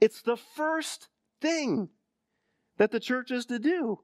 It's 0.00 0.22
the 0.22 0.36
first 0.36 1.08
thing 1.40 1.88
that 2.78 2.90
the 2.90 3.00
church 3.00 3.30
is 3.30 3.46
to 3.46 3.58
do. 3.58 4.00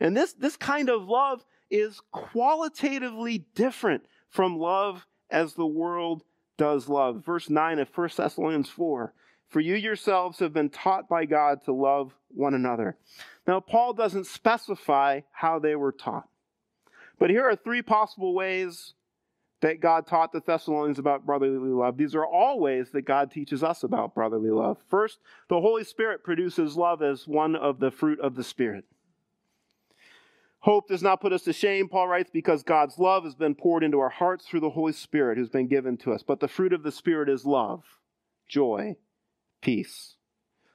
And 0.00 0.16
this, 0.16 0.32
this 0.32 0.56
kind 0.56 0.88
of 0.88 1.08
love 1.08 1.44
is 1.70 2.00
qualitatively 2.12 3.46
different 3.54 4.04
from 4.28 4.58
love 4.58 5.06
as 5.30 5.54
the 5.54 5.66
world 5.66 6.22
does 6.56 6.88
love. 6.88 7.24
Verse 7.24 7.50
9 7.50 7.78
of 7.78 7.88
1 7.94 8.08
Thessalonians 8.16 8.68
4 8.68 9.12
For 9.48 9.60
you 9.60 9.74
yourselves 9.74 10.38
have 10.38 10.52
been 10.52 10.70
taught 10.70 11.08
by 11.08 11.24
God 11.24 11.64
to 11.64 11.72
love 11.72 12.14
one 12.28 12.54
another. 12.54 12.96
Now, 13.46 13.60
Paul 13.60 13.92
doesn't 13.92 14.26
specify 14.26 15.20
how 15.32 15.58
they 15.58 15.74
were 15.74 15.92
taught. 15.92 16.28
But 17.18 17.30
here 17.30 17.44
are 17.44 17.56
three 17.56 17.82
possible 17.82 18.34
ways 18.34 18.94
that 19.60 19.80
God 19.80 20.06
taught 20.06 20.32
the 20.32 20.42
Thessalonians 20.44 20.98
about 20.98 21.24
brotherly 21.24 21.70
love. 21.70 21.96
These 21.96 22.14
are 22.14 22.26
all 22.26 22.60
ways 22.60 22.90
that 22.92 23.02
God 23.02 23.30
teaches 23.30 23.62
us 23.62 23.82
about 23.82 24.14
brotherly 24.14 24.50
love. 24.50 24.78
First, 24.90 25.20
the 25.48 25.60
Holy 25.60 25.84
Spirit 25.84 26.22
produces 26.22 26.76
love 26.76 27.02
as 27.02 27.26
one 27.26 27.56
of 27.56 27.78
the 27.78 27.90
fruit 27.90 28.20
of 28.20 28.34
the 28.34 28.44
Spirit. 28.44 28.84
Hope 30.64 30.88
does 30.88 31.02
not 31.02 31.20
put 31.20 31.34
us 31.34 31.42
to 31.42 31.52
shame, 31.52 31.90
Paul 31.90 32.08
writes, 32.08 32.30
because 32.32 32.62
God's 32.62 32.98
love 32.98 33.24
has 33.24 33.34
been 33.34 33.54
poured 33.54 33.84
into 33.84 34.00
our 34.00 34.08
hearts 34.08 34.46
through 34.46 34.60
the 34.60 34.70
Holy 34.70 34.94
Spirit 34.94 35.36
who's 35.36 35.50
been 35.50 35.68
given 35.68 35.98
to 35.98 36.12
us. 36.14 36.22
But 36.22 36.40
the 36.40 36.48
fruit 36.48 36.72
of 36.72 36.82
the 36.82 36.90
Spirit 36.90 37.28
is 37.28 37.44
love, 37.44 37.84
joy, 38.48 38.96
peace. 39.60 40.16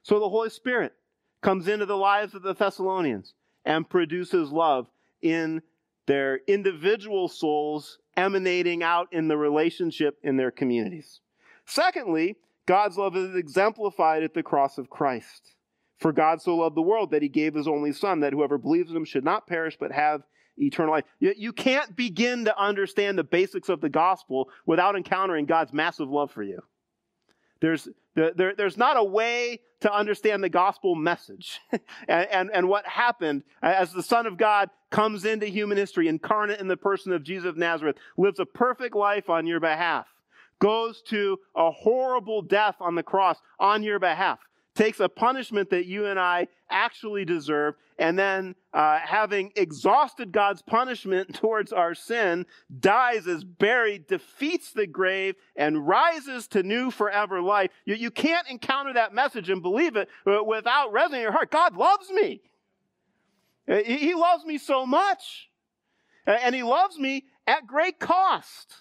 So 0.04 0.20
the 0.20 0.30
Holy 0.30 0.52
Spirit 0.52 0.94
comes 1.42 1.68
into 1.68 1.88
the 1.88 1.98
lives 1.98 2.36
of 2.36 2.44
the 2.44 2.54
Thessalonians 2.54 3.34
and 3.66 3.90
produces 3.90 4.52
love 4.52 4.86
in 5.24 5.64
their 6.06 6.42
individual 6.46 7.28
souls 7.28 7.98
emanating 8.16 8.84
out 8.84 9.08
in 9.12 9.28
the 9.28 9.38
relationship 9.38 10.20
in 10.22 10.38
their 10.38 10.52
communities. 10.52 11.20
Secondly, 11.66 12.36
God's 12.68 12.96
love 12.96 13.18
is 13.18 13.34
exemplified 13.34 14.22
at 14.22 14.36
the 14.36 14.44
cross 14.44 14.78
of 14.78 14.92
Christ. 14.92 15.56
For 16.00 16.12
God 16.12 16.42
so 16.42 16.56
loved 16.56 16.76
the 16.76 16.82
world 16.82 17.12
that 17.12 17.22
he 17.22 17.30
gave 17.30 17.54
his 17.54 17.68
only 17.68 17.92
Son, 17.92 18.22
that 18.22 18.34
whoever 18.34 18.58
believes 18.58 18.90
in 18.90 18.96
him 18.96 19.06
should 19.06 19.26
not 19.26 19.48
perish 19.48 19.78
but 19.78 19.92
have 19.92 20.24
eternal 20.58 20.94
life. 20.94 21.06
You, 21.20 21.54
can't 21.54 21.96
begin 21.96 22.46
to 22.46 22.58
understand 22.58 23.18
the 23.18 23.24
basics 23.24 23.70
of 23.70 23.82
the 23.82 23.90
gospel 23.90 24.50
without 24.66 24.96
encountering 24.96 25.46
God's 25.46 25.74
massive 25.74 26.10
love 26.10 26.32
for 26.32 26.44
you. 26.44 26.62
There's, 27.62 27.88
there, 28.16 28.54
there's 28.56 28.78
not 28.78 28.98
a 28.98 29.04
way 29.04 29.60
to 29.82 29.94
understand 29.94 30.44
the 30.44 30.50
gospel 30.50 30.96
message 30.96 31.60
and, 32.08 32.28
and, 32.32 32.50
and, 32.54 32.70
what 32.70 32.86
happened 32.86 33.44
as 33.62 33.92
the 33.92 34.04
Son 34.04 34.26
of 34.26 34.38
God 34.38 34.70
comes 34.92 35.26
into 35.26 35.46
human 35.46 35.78
history, 35.78 36.08
incarnate 36.08 36.60
in 36.60 36.68
the 36.68 36.78
person 36.78 37.12
of 37.12 37.24
Jesus 37.24 37.48
of 37.50 37.58
Nazareth, 37.58 37.98
lives 38.18 38.40
a 38.40 38.46
perfect 38.46 38.96
life 38.96 39.30
on 39.30 39.46
your 39.46 39.60
behalf, 39.60 40.06
goes 40.60 41.02
to 41.04 41.38
a 41.56 41.72
horrible 41.72 42.42
death 42.42 42.76
on 42.80 42.96
the 42.96 43.04
cross 43.04 43.38
on 43.60 43.84
your 43.84 44.00
behalf, 44.00 44.40
takes 44.80 45.02
a 45.02 45.10
punishment 45.10 45.70
that 45.72 45.88
you 45.88 46.06
and 46.06 46.18
I 46.18 46.48
actually 46.70 47.26
deserve, 47.26 47.76
and 47.98 48.18
then, 48.18 48.56
uh, 48.74 49.00
having 49.00 49.52
exhausted 49.58 50.32
God's 50.32 50.62
punishment 50.62 51.36
towards 51.42 51.74
our 51.74 51.94
sin, 51.94 52.46
dies, 52.80 53.28
is 53.28 53.44
buried, 53.44 54.08
defeats 54.08 54.72
the 54.72 54.88
grave, 54.88 55.36
and 55.58 55.86
rises 55.86 56.48
to 56.50 56.64
new 56.64 56.92
forever 56.92 57.42
life. 57.42 57.72
You, 57.84 57.96
you 57.96 58.10
can't 58.10 58.50
encounter 58.50 58.94
that 58.94 59.14
message 59.14 59.50
and 59.50 59.62
believe 59.62 59.98
it 59.98 60.08
without 60.26 60.94
resonating 60.94 61.20
in 61.20 61.24
your 61.24 61.34
heart. 61.34 61.52
God 61.52 61.76
loves 61.76 62.10
me. 62.10 62.42
He 63.68 64.16
loves 64.16 64.46
me 64.46 64.58
so 64.58 64.86
much. 64.86 65.50
And 66.26 66.56
He 66.56 66.64
loves 66.64 66.98
me 66.98 67.26
at 67.46 67.68
great 67.68 68.00
cost. 68.00 68.76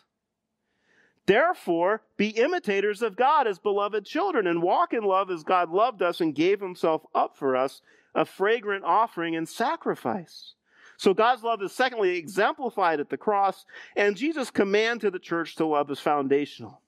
Therefore, 1.29 2.01
be 2.17 2.31
imitators 2.31 3.03
of 3.03 3.15
God 3.15 3.47
as 3.47 3.59
beloved 3.59 4.07
children 4.07 4.47
and 4.47 4.63
walk 4.63 4.95
in 4.95 5.05
love 5.05 5.31
as 5.31 5.43
God 5.43 5.69
loved 5.69 6.01
us 6.01 6.23
and 6.23 6.35
gave 6.35 6.59
himself 6.59 7.03
up 7.15 7.37
for 7.37 7.55
us, 7.55 7.83
a 8.15 8.25
fragrant 8.25 8.83
offering 8.83 9.37
and 9.37 9.47
sacrifice. 9.47 10.55
So 10.97 11.13
God's 11.13 11.43
love 11.43 11.61
is 11.63 11.73
secondly 11.73 12.17
exemplified 12.17 12.99
at 12.99 13.11
the 13.11 13.19
cross, 13.19 13.67
and 13.95 14.17
Jesus' 14.17 14.51
command 14.51 15.03
to 15.03 15.11
the 15.11 15.19
church 15.19 15.55
to 15.57 15.67
love 15.67 15.91
is 15.91 16.01
foundational. 16.01 16.81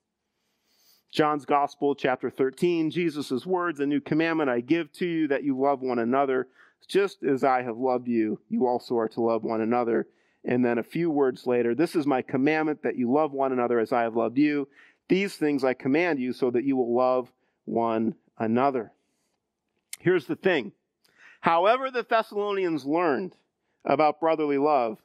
John's 1.13 1.45
Gospel, 1.45 1.95
chapter 1.95 2.31
13, 2.31 2.91
Jesus' 2.91 3.45
words, 3.45 3.79
A 3.81 3.87
new 3.87 4.01
commandment 4.01 4.49
I 4.49 4.61
give 4.61 4.91
to 4.95 5.07
you 5.07 5.29
that 5.29 5.45
you 5.45 5.61
love 5.61 5.83
one 5.83 5.99
another. 5.99 6.49
Just 6.89 7.25
as 7.25 7.45
I 7.45 7.61
have 7.61 7.77
loved 7.77 8.09
you, 8.09 8.41
you 8.49 8.67
also 8.67 8.97
are 8.97 9.09
to 9.09 9.21
love 9.21 9.45
one 9.45 9.61
another. 9.61 10.07
And 10.45 10.65
then 10.65 10.79
a 10.79 10.83
few 10.83 11.11
words 11.11 11.47
later, 11.47 11.75
this 11.75 11.95
is 11.95 12.07
my 12.07 12.23
commandment 12.23 12.83
that 12.83 12.97
you 12.97 13.13
love 13.13 13.33
one 13.33 13.53
another 13.53 13.79
as 13.79 13.93
I 13.93 14.03
have 14.03 14.17
loved 14.17 14.39
you. 14.39 14.69
These 15.09 15.37
things 15.37 15.65
I 15.65 15.75
command 15.75 16.19
you 16.19 16.33
so 16.33 16.51
that 16.51 16.65
you 16.65 16.77
will 16.77 16.95
love 16.95 17.31
one 17.65 18.15
another. 18.39 18.93
Here's 19.99 20.27
the 20.27 20.37
thing. 20.37 20.73
However, 21.41 21.91
the 21.91 22.07
Thessalonians 22.09 22.85
learned 22.85 23.35
about 23.85 24.21
brotherly 24.21 24.59
love, 24.59 24.99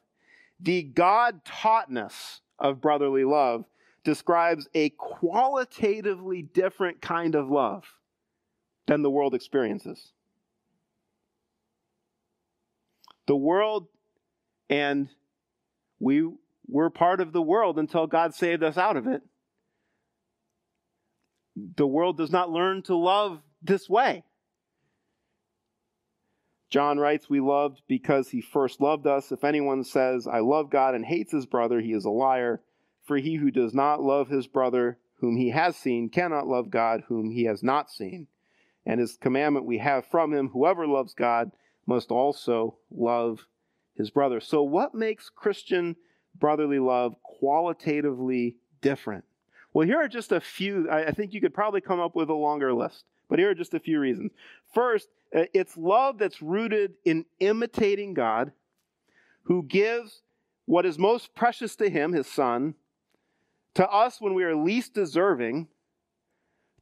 the 0.60 0.82
God 0.82 1.44
taughtness 1.44 2.40
of 2.58 2.80
brotherly 2.80 3.24
love 3.24 3.64
describes 4.04 4.68
a 4.74 4.90
qualitatively 4.90 6.42
different 6.42 7.02
kind 7.02 7.34
of 7.34 7.50
love 7.50 7.84
than 8.86 9.02
the 9.02 9.10
world 9.10 9.34
experiences. 9.34 10.12
The 13.26 13.36
world 13.36 13.88
and 14.70 15.08
we 15.98 16.28
were 16.68 16.90
part 16.90 17.20
of 17.20 17.32
the 17.32 17.42
world 17.42 17.78
until 17.78 18.06
God 18.06 18.34
saved 18.34 18.62
us 18.62 18.76
out 18.76 18.96
of 18.96 19.06
it. 19.06 19.22
The 21.76 21.86
world 21.86 22.16
does 22.16 22.30
not 22.30 22.50
learn 22.50 22.82
to 22.82 22.96
love 22.96 23.40
this 23.62 23.88
way. 23.88 24.24
John 26.68 26.98
writes, 26.98 27.30
We 27.30 27.40
loved 27.40 27.82
because 27.86 28.28
he 28.28 28.40
first 28.40 28.80
loved 28.80 29.06
us. 29.06 29.32
If 29.32 29.44
anyone 29.44 29.84
says, 29.84 30.26
I 30.26 30.40
love 30.40 30.68
God 30.68 30.94
and 30.94 31.04
hates 31.04 31.32
his 31.32 31.46
brother, 31.46 31.80
he 31.80 31.92
is 31.92 32.04
a 32.04 32.10
liar. 32.10 32.60
For 33.04 33.16
he 33.16 33.36
who 33.36 33.50
does 33.50 33.72
not 33.72 34.02
love 34.02 34.28
his 34.28 34.48
brother 34.48 34.98
whom 35.20 35.36
he 35.36 35.50
has 35.50 35.76
seen 35.76 36.08
cannot 36.10 36.48
love 36.48 36.70
God 36.70 37.04
whom 37.08 37.30
he 37.30 37.44
has 37.44 37.62
not 37.62 37.90
seen. 37.90 38.26
And 38.84 39.00
his 39.00 39.16
commandment 39.16 39.64
we 39.64 39.78
have 39.78 40.06
from 40.06 40.34
him 40.34 40.48
whoever 40.48 40.86
loves 40.86 41.14
God 41.14 41.52
must 41.86 42.10
also 42.10 42.76
love 42.90 43.46
his 43.96 44.10
brother. 44.10 44.40
So, 44.40 44.62
what 44.62 44.94
makes 44.94 45.28
Christian 45.28 45.96
brotherly 46.38 46.78
love 46.78 47.16
qualitatively 47.22 48.56
different? 48.80 49.24
Well, 49.72 49.86
here 49.86 49.98
are 49.98 50.08
just 50.08 50.32
a 50.32 50.40
few. 50.40 50.90
I 50.90 51.10
think 51.10 51.34
you 51.34 51.40
could 51.40 51.54
probably 51.54 51.80
come 51.80 52.00
up 52.00 52.16
with 52.16 52.30
a 52.30 52.34
longer 52.34 52.72
list, 52.72 53.04
but 53.28 53.38
here 53.38 53.50
are 53.50 53.54
just 53.54 53.74
a 53.74 53.80
few 53.80 54.00
reasons. 54.00 54.32
First, 54.72 55.08
uh, 55.34 55.44
it's 55.52 55.76
love 55.76 56.18
that's 56.18 56.40
rooted 56.40 56.94
in 57.04 57.26
imitating 57.40 58.14
God, 58.14 58.52
who 59.44 59.62
gives 59.62 60.22
what 60.64 60.86
is 60.86 60.98
most 60.98 61.34
precious 61.34 61.76
to 61.76 61.88
him, 61.88 62.12
his 62.12 62.26
son, 62.26 62.74
to 63.74 63.88
us 63.88 64.20
when 64.20 64.34
we 64.34 64.44
are 64.44 64.56
least 64.56 64.94
deserving, 64.94 65.68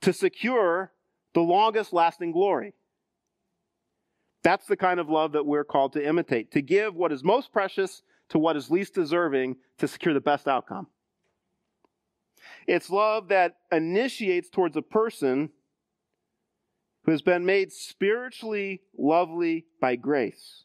to 0.00 0.12
secure 0.12 0.92
the 1.34 1.40
longest 1.40 1.92
lasting 1.92 2.32
glory. 2.32 2.74
That's 4.44 4.66
the 4.66 4.76
kind 4.76 5.00
of 5.00 5.08
love 5.08 5.32
that 5.32 5.46
we're 5.46 5.64
called 5.64 5.94
to 5.94 6.06
imitate, 6.06 6.52
to 6.52 6.62
give 6.62 6.94
what 6.94 7.10
is 7.10 7.24
most 7.24 7.52
precious 7.52 8.02
to 8.28 8.38
what 8.38 8.56
is 8.56 8.70
least 8.70 8.94
deserving 8.94 9.56
to 9.78 9.88
secure 9.88 10.14
the 10.14 10.20
best 10.20 10.46
outcome. 10.46 10.86
It's 12.66 12.90
love 12.90 13.28
that 13.28 13.56
initiates 13.72 14.50
towards 14.50 14.76
a 14.76 14.82
person 14.82 15.50
who 17.04 17.10
has 17.10 17.22
been 17.22 17.44
made 17.44 17.72
spiritually 17.72 18.82
lovely 18.96 19.66
by 19.80 19.96
grace, 19.96 20.64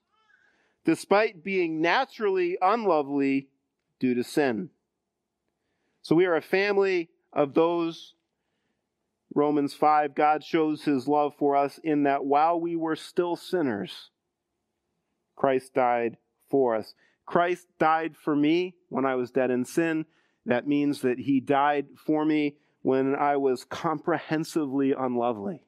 despite 0.85 1.43
being 1.43 1.81
naturally 1.81 2.57
unlovely 2.61 3.47
due 3.99 4.13
to 4.13 4.23
sin. 4.23 4.69
So 6.01 6.15
we 6.15 6.25
are 6.25 6.35
a 6.35 6.41
family 6.41 7.09
of 7.33 7.53
those 7.53 8.13
Romans 9.33 9.73
5, 9.73 10.15
God 10.15 10.43
shows 10.43 10.83
his 10.83 11.07
love 11.07 11.35
for 11.37 11.55
us 11.55 11.79
in 11.83 12.03
that 12.03 12.25
while 12.25 12.59
we 12.59 12.75
were 12.75 12.95
still 12.95 13.35
sinners, 13.35 14.09
Christ 15.35 15.73
died 15.73 16.17
for 16.49 16.75
us. 16.75 16.93
Christ 17.25 17.67
died 17.77 18.17
for 18.17 18.35
me 18.35 18.75
when 18.89 19.05
I 19.05 19.15
was 19.15 19.29
dead 19.29 19.51
in 19.51 19.65
sin. 19.65 20.05
That 20.45 20.67
means 20.67 21.01
that 21.01 21.19
he 21.19 21.39
died 21.39 21.85
for 21.95 22.25
me 22.25 22.57
when 22.81 23.15
I 23.15 23.37
was 23.37 23.65
comprehensively 23.65 24.93
unlovely, 24.97 25.63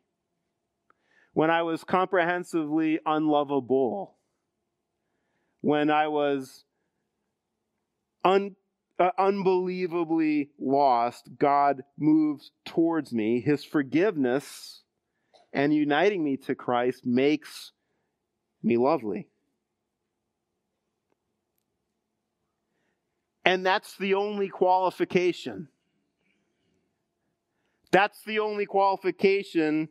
when 1.33 1.51
I 1.51 1.61
was 1.61 1.83
comprehensively 1.83 2.99
unlovable, 3.05 4.15
when 5.59 5.91
I 5.91 6.07
was 6.07 6.63
un- 8.23 8.55
uh, 9.01 9.09
unbelievably 9.17 10.51
lost, 10.59 11.27
God 11.39 11.81
moves 11.97 12.51
towards 12.65 13.11
me. 13.11 13.41
His 13.41 13.63
forgiveness 13.63 14.83
and 15.51 15.73
uniting 15.73 16.23
me 16.23 16.37
to 16.37 16.53
Christ 16.53 17.03
makes 17.03 17.71
me 18.61 18.77
lovely. 18.77 19.27
And 23.43 23.65
that's 23.65 23.97
the 23.97 24.13
only 24.13 24.49
qualification. 24.49 25.67
That's 27.91 28.21
the 28.23 28.37
only 28.37 28.67
qualification 28.67 29.89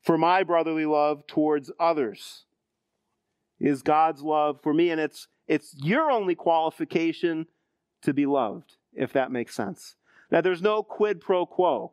for 0.00 0.16
my 0.16 0.44
brotherly 0.44 0.86
love 0.86 1.26
towards 1.26 1.72
others 1.80 2.44
is 3.58 3.82
God's 3.82 4.22
love 4.22 4.60
for 4.62 4.72
me 4.72 4.90
and 4.90 5.00
it's 5.00 5.26
it's 5.48 5.74
your 5.82 6.10
only 6.10 6.34
qualification 6.36 7.46
to 8.06 8.14
be 8.14 8.24
loved, 8.24 8.76
if 8.94 9.12
that 9.12 9.30
makes 9.30 9.54
sense. 9.54 9.96
Now, 10.30 10.40
there's 10.40 10.62
no 10.62 10.82
quid 10.82 11.20
pro 11.20 11.44
quo 11.44 11.92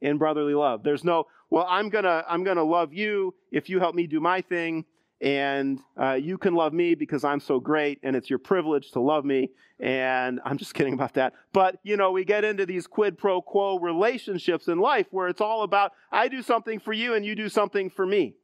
in 0.00 0.18
brotherly 0.18 0.54
love. 0.54 0.82
There's 0.82 1.04
no, 1.04 1.26
well, 1.50 1.66
I'm 1.68 1.88
gonna, 1.88 2.24
I'm 2.28 2.42
gonna 2.42 2.64
love 2.64 2.92
you 2.92 3.34
if 3.50 3.68
you 3.70 3.78
help 3.78 3.94
me 3.94 4.06
do 4.06 4.18
my 4.18 4.40
thing, 4.40 4.84
and 5.20 5.78
uh, 5.96 6.14
you 6.14 6.36
can 6.36 6.54
love 6.54 6.72
me 6.72 6.94
because 6.94 7.22
I'm 7.22 7.38
so 7.38 7.60
great, 7.60 8.00
and 8.02 8.16
it's 8.16 8.28
your 8.28 8.40
privilege 8.40 8.90
to 8.92 9.00
love 9.00 9.24
me. 9.24 9.50
And 9.78 10.40
I'm 10.44 10.56
just 10.58 10.74
kidding 10.74 10.94
about 10.94 11.14
that. 11.14 11.34
But 11.52 11.78
you 11.82 11.96
know, 11.96 12.10
we 12.10 12.24
get 12.24 12.44
into 12.44 12.66
these 12.66 12.86
quid 12.86 13.16
pro 13.18 13.40
quo 13.40 13.78
relationships 13.78 14.68
in 14.68 14.78
life 14.78 15.06
where 15.10 15.28
it's 15.28 15.40
all 15.40 15.62
about 15.62 15.92
I 16.10 16.28
do 16.28 16.42
something 16.42 16.80
for 16.80 16.92
you 16.92 17.14
and 17.14 17.24
you 17.24 17.36
do 17.36 17.48
something 17.48 17.90
for 17.90 18.04
me. 18.06 18.34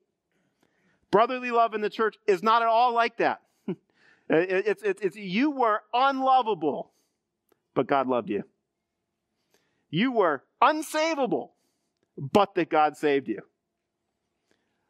Brotherly 1.11 1.51
love 1.51 1.75
in 1.75 1.81
the 1.81 1.91
church 1.91 2.17
is 2.27 2.43
not 2.43 2.61
at 2.61 2.69
all 2.69 2.93
like 2.93 3.17
that. 3.17 3.41
it's, 4.29 4.83
it's, 4.83 5.01
it's 5.01 5.17
you 5.17 5.51
were 5.51 5.81
unlovable 5.95 6.93
but 7.79 7.87
God 7.87 8.09
loved 8.09 8.29
you. 8.29 8.43
You 9.89 10.11
were 10.11 10.43
unsavable, 10.61 11.51
but 12.17 12.57
that 12.57 12.71
God 12.71 12.97
saved 12.97 13.29
you. 13.29 13.39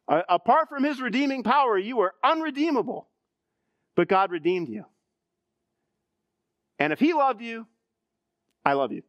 Uh, 0.09 0.23
apart 0.27 0.71
from 0.71 0.85
his 0.85 0.99
redeeming 0.99 1.43
power, 1.43 1.77
you 1.77 1.99
were 1.99 2.15
unredeemable, 2.25 3.07
but 3.95 4.09
God 4.09 4.31
redeemed 4.31 4.71
you. 4.71 4.87
And 6.79 6.91
if 6.91 6.99
he 6.99 7.13
loved 7.13 7.43
you, 7.43 7.67
I 8.65 8.73
love 8.73 8.91
you. 8.91 9.03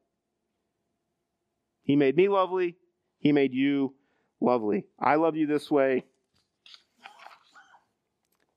He 1.83 1.95
made 1.95 2.17
me 2.17 2.27
lovely, 2.27 2.75
he 3.19 3.31
made 3.31 3.53
you 3.53 3.95
lovely. 4.41 4.87
I 4.99 5.15
love 5.15 5.37
you 5.37 5.47
this 5.47 5.71
way, 5.71 6.03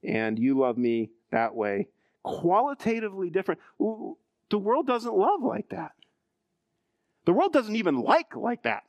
and 0.03 0.37
you 0.37 0.59
love 0.59 0.77
me 0.77 1.13
that 1.31 1.55
way. 1.55 1.87
Qualitatively 2.25 3.31
different. 3.31 3.61
The 4.53 4.59
world 4.59 4.87
doesn't 4.87 5.17
love 5.17 5.43
like 5.43 5.71
that. 5.71 5.93
The 7.25 7.33
world 7.33 7.55
doesn't 7.55 7.75
even 7.75 8.03
like 8.03 8.37
like 8.37 8.65
that. 8.65 8.83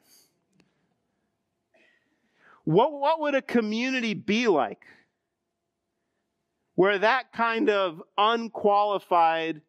What, 2.65 2.91
what 2.91 3.21
would 3.21 3.33
a 3.33 3.41
community 3.41 4.13
be 4.13 4.49
like 4.49 4.81
where 6.75 6.99
that 6.99 7.31
kind 7.31 7.69
of 7.69 8.03
unqualified 8.17 9.61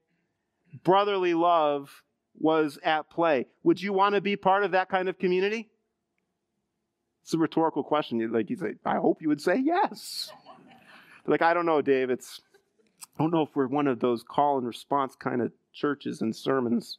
brotherly 0.82 1.32
love 1.32 2.02
was 2.36 2.76
at 2.82 3.08
play? 3.08 3.46
Would 3.62 3.80
you 3.80 3.92
want 3.92 4.16
to 4.16 4.20
be 4.20 4.34
part 4.34 4.64
of 4.64 4.72
that 4.72 4.88
kind 4.88 5.08
of 5.08 5.16
community? 5.16 5.70
It's 7.22 7.34
a 7.34 7.38
rhetorical 7.38 7.84
question. 7.84 8.32
Like 8.32 8.50
you 8.50 8.56
say, 8.56 8.74
I 8.84 8.96
hope 8.96 9.22
you 9.22 9.28
would 9.28 9.40
say 9.40 9.62
yes. 9.62 10.32
like, 11.24 11.40
I 11.40 11.54
don't 11.54 11.66
know, 11.66 11.82
Dave. 11.82 12.10
It's 12.10 12.40
I 13.18 13.22
don't 13.22 13.32
know 13.32 13.42
if 13.42 13.50
we're 13.54 13.66
one 13.66 13.86
of 13.86 14.00
those 14.00 14.22
call 14.22 14.58
and 14.58 14.66
response 14.66 15.14
kind 15.14 15.40
of 15.40 15.52
churches 15.72 16.20
and 16.20 16.34
sermons. 16.34 16.98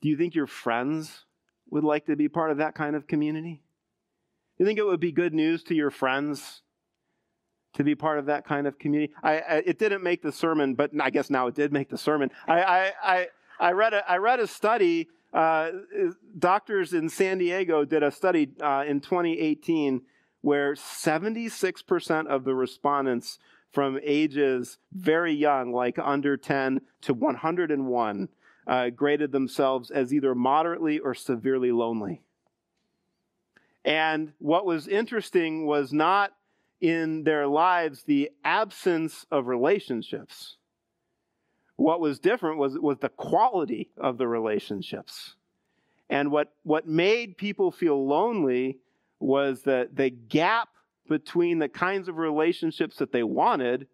Do 0.00 0.08
you 0.08 0.16
think 0.16 0.34
your 0.34 0.46
friends 0.46 1.24
would 1.70 1.84
like 1.84 2.06
to 2.06 2.16
be 2.16 2.28
part 2.28 2.50
of 2.50 2.58
that 2.58 2.74
kind 2.74 2.96
of 2.96 3.06
community? 3.06 3.62
Do 4.56 4.64
you 4.64 4.66
think 4.66 4.78
it 4.78 4.86
would 4.86 5.00
be 5.00 5.12
good 5.12 5.34
news 5.34 5.62
to 5.64 5.74
your 5.74 5.90
friends 5.90 6.62
to 7.74 7.84
be 7.84 7.94
part 7.94 8.18
of 8.18 8.26
that 8.26 8.46
kind 8.46 8.66
of 8.66 8.78
community? 8.78 9.12
I, 9.22 9.38
I 9.38 9.54
it 9.66 9.78
didn't 9.78 10.02
make 10.02 10.22
the 10.22 10.32
sermon, 10.32 10.74
but 10.74 10.90
I 10.98 11.10
guess 11.10 11.28
now 11.28 11.46
it 11.48 11.54
did 11.54 11.72
make 11.72 11.90
the 11.90 11.98
sermon. 11.98 12.30
I, 12.46 12.62
I, 12.62 12.92
I, 13.02 13.26
I 13.60 13.72
read 13.72 13.92
a, 13.92 14.10
I 14.10 14.16
read 14.16 14.40
a 14.40 14.46
study. 14.46 15.08
Uh, 15.34 15.70
doctors 16.38 16.94
in 16.94 17.10
San 17.10 17.36
Diego 17.36 17.84
did 17.84 18.02
a 18.02 18.10
study 18.10 18.48
uh, 18.62 18.84
in 18.86 19.00
2018 19.00 20.00
where 20.46 20.74
76% 20.74 22.26
of 22.28 22.44
the 22.44 22.54
respondents 22.54 23.40
from 23.72 23.98
ages 24.00 24.78
very 24.92 25.32
young, 25.32 25.72
like 25.72 25.98
under 25.98 26.36
10 26.36 26.82
to 27.00 27.12
101, 27.12 28.28
uh, 28.68 28.90
graded 28.90 29.32
themselves 29.32 29.90
as 29.90 30.14
either 30.14 30.36
moderately 30.36 31.00
or 31.00 31.14
severely 31.14 31.72
lonely. 31.72 32.22
And 33.84 34.34
what 34.38 34.64
was 34.64 34.86
interesting 34.86 35.66
was 35.66 35.92
not 35.92 36.30
in 36.80 37.24
their 37.24 37.48
lives 37.48 38.04
the 38.04 38.30
absence 38.44 39.26
of 39.32 39.48
relationships. 39.48 40.58
What 41.74 41.98
was 41.98 42.20
different 42.20 42.58
was, 42.58 42.78
was 42.78 42.98
the 42.98 43.08
quality 43.08 43.90
of 43.98 44.16
the 44.16 44.28
relationships. 44.28 45.34
And 46.08 46.30
what, 46.30 46.52
what 46.62 46.86
made 46.86 47.36
people 47.36 47.72
feel 47.72 48.06
lonely 48.06 48.78
was 49.18 49.62
that 49.62 49.96
the 49.96 50.10
gap 50.10 50.68
between 51.08 51.58
the 51.58 51.68
kinds 51.68 52.08
of 52.08 52.16
relationships 52.16 52.96
that 52.96 53.12
they 53.12 53.22
wanted 53.22 53.86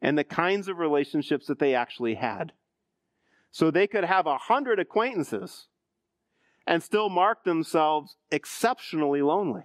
and 0.00 0.16
the 0.16 0.24
kinds 0.24 0.68
of 0.68 0.78
relationships 0.78 1.46
that 1.46 1.58
they 1.58 1.74
actually 1.74 2.14
had. 2.14 2.52
So 3.50 3.70
they 3.70 3.86
could 3.86 4.04
have 4.04 4.26
a 4.26 4.36
hundred 4.36 4.78
acquaintances 4.78 5.66
and 6.66 6.82
still 6.82 7.08
mark 7.08 7.44
themselves 7.44 8.16
exceptionally 8.30 9.22
lonely. 9.22 9.64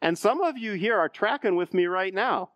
And 0.00 0.18
some 0.18 0.40
of 0.40 0.58
you 0.58 0.72
here 0.72 0.98
are 0.98 1.08
tracking 1.08 1.56
with 1.56 1.72
me 1.72 1.86
right 1.86 2.12
now. 2.12 2.50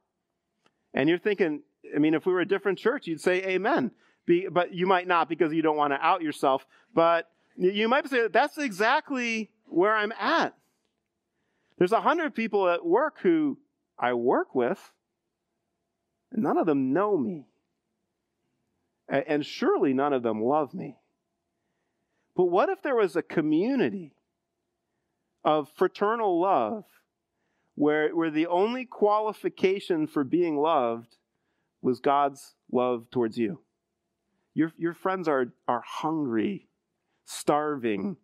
And 0.94 1.08
you're 1.08 1.18
thinking, 1.18 1.62
I 1.94 1.98
mean, 1.98 2.14
if 2.14 2.26
we 2.26 2.32
were 2.32 2.40
a 2.40 2.48
different 2.48 2.78
church, 2.78 3.06
you'd 3.06 3.20
say 3.20 3.44
amen. 3.44 3.90
Be, 4.26 4.48
but 4.48 4.74
you 4.74 4.86
might 4.86 5.06
not 5.06 5.28
because 5.28 5.52
you 5.52 5.62
don't 5.62 5.76
want 5.76 5.92
to 5.92 6.04
out 6.04 6.22
yourself. 6.22 6.66
But 6.94 7.30
you 7.56 7.88
might 7.88 8.08
say, 8.08 8.28
that's 8.28 8.58
exactly 8.58 9.50
where 9.66 9.94
I'm 9.94 10.12
at. 10.12 10.54
There's 11.78 11.92
a 11.92 12.00
hundred 12.00 12.34
people 12.34 12.68
at 12.68 12.84
work 12.84 13.18
who 13.22 13.58
I 13.98 14.12
work 14.12 14.54
with, 14.54 14.92
and 16.32 16.42
none 16.42 16.58
of 16.58 16.66
them 16.66 16.92
know 16.92 17.16
me. 17.16 17.46
And 19.08 19.46
surely 19.46 19.94
none 19.94 20.12
of 20.12 20.22
them 20.22 20.42
love 20.42 20.74
me. 20.74 20.98
But 22.36 22.46
what 22.46 22.68
if 22.68 22.82
there 22.82 22.96
was 22.96 23.16
a 23.16 23.22
community 23.22 24.12
of 25.44 25.70
fraternal 25.76 26.40
love 26.40 26.84
where, 27.74 28.14
where 28.14 28.30
the 28.30 28.48
only 28.48 28.84
qualification 28.84 30.06
for 30.06 30.24
being 30.24 30.58
loved 30.58 31.16
was 31.80 32.00
God's 32.00 32.54
love 32.70 33.06
towards 33.10 33.38
you? 33.38 33.60
Your, 34.52 34.72
your 34.76 34.94
friends 34.94 35.26
are, 35.26 35.52
are 35.66 35.82
hungry, 35.86 36.68
starving 37.24 38.16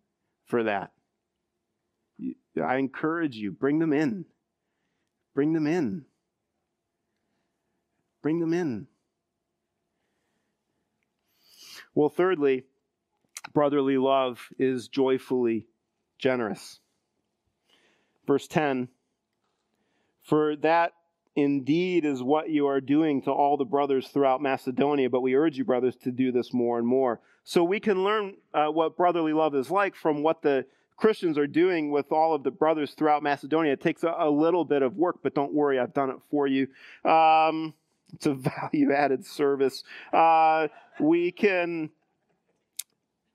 for 0.45 0.63
that. 0.63 0.91
I 2.63 2.77
encourage 2.77 3.35
you, 3.35 3.51
bring 3.51 3.79
them 3.79 3.93
in. 3.93 4.25
Bring 5.33 5.53
them 5.53 5.67
in. 5.67 6.05
Bring 8.21 8.39
them 8.39 8.53
in. 8.53 8.87
Well, 11.93 12.09
thirdly, 12.09 12.63
brotherly 13.53 13.97
love 13.97 14.49
is 14.57 14.87
joyfully 14.87 15.67
generous. 16.17 16.79
Verse 18.25 18.47
10 18.47 18.89
For 20.23 20.55
that 20.57 20.93
indeed 21.35 22.05
is 22.05 22.23
what 22.23 22.49
you 22.49 22.67
are 22.67 22.81
doing 22.81 23.21
to 23.23 23.31
all 23.31 23.57
the 23.57 23.65
brothers 23.65 24.07
throughout 24.07 24.41
Macedonia, 24.41 25.09
but 25.09 25.21
we 25.21 25.35
urge 25.35 25.57
you, 25.57 25.65
brothers, 25.65 25.95
to 25.97 26.11
do 26.11 26.31
this 26.31 26.53
more 26.53 26.77
and 26.77 26.87
more. 26.87 27.19
So 27.43 27.63
we 27.63 27.79
can 27.79 28.03
learn 28.03 28.35
uh, 28.53 28.67
what 28.67 28.97
brotherly 28.97 29.33
love 29.33 29.53
is 29.55 29.69
like 29.69 29.95
from 29.95 30.23
what 30.23 30.41
the 30.41 30.65
Christians 30.97 31.37
are 31.37 31.47
doing 31.47 31.91
with 31.91 32.11
all 32.11 32.33
of 32.33 32.43
the 32.43 32.51
brothers 32.51 32.93
throughout 32.93 33.21
Macedonia. 33.21 33.73
It 33.73 33.81
takes 33.81 34.03
a, 34.03 34.13
a 34.17 34.29
little 34.29 34.63
bit 34.63 34.81
of 34.81 34.95
work, 34.95 35.17
but 35.21 35.35
don't 35.35 35.53
worry, 35.53 35.79
I've 35.79 35.93
done 35.93 36.09
it 36.09 36.17
for 36.31 36.47
you. 36.47 36.67
Um, 37.03 37.73
it's 38.13 38.25
a 38.25 38.33
value 38.71 38.93
added 38.93 39.25
service. 39.25 39.83
Uh, 40.13 40.67
we 40.99 41.31
can 41.31 41.89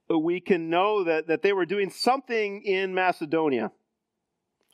we 0.09 0.41
can 0.41 0.69
know 0.69 1.05
that, 1.05 1.27
that 1.27 1.41
they 1.41 1.53
were 1.53 1.65
doing 1.65 1.89
something 1.89 2.63
in 2.63 2.93
Macedonia. 2.93 3.71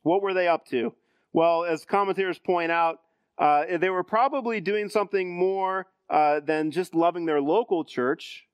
What 0.02 0.24
were 0.24 0.34
they 0.34 0.48
up 0.48 0.66
to? 0.68 0.96
Well, 1.32 1.64
as 1.64 1.86
commentators 1.86 2.40
point 2.40 2.72
out, 2.72 3.02
uh, 3.38 3.78
they 3.78 3.92
were 3.92 4.04
probably 4.04 4.62
doing 4.62 4.90
something 4.90 5.38
more 5.38 5.86
uh, 6.10 6.40
than 6.40 6.72
just 6.72 6.96
loving 6.96 7.26
their 7.26 7.40
local 7.40 7.84
church 7.84 8.47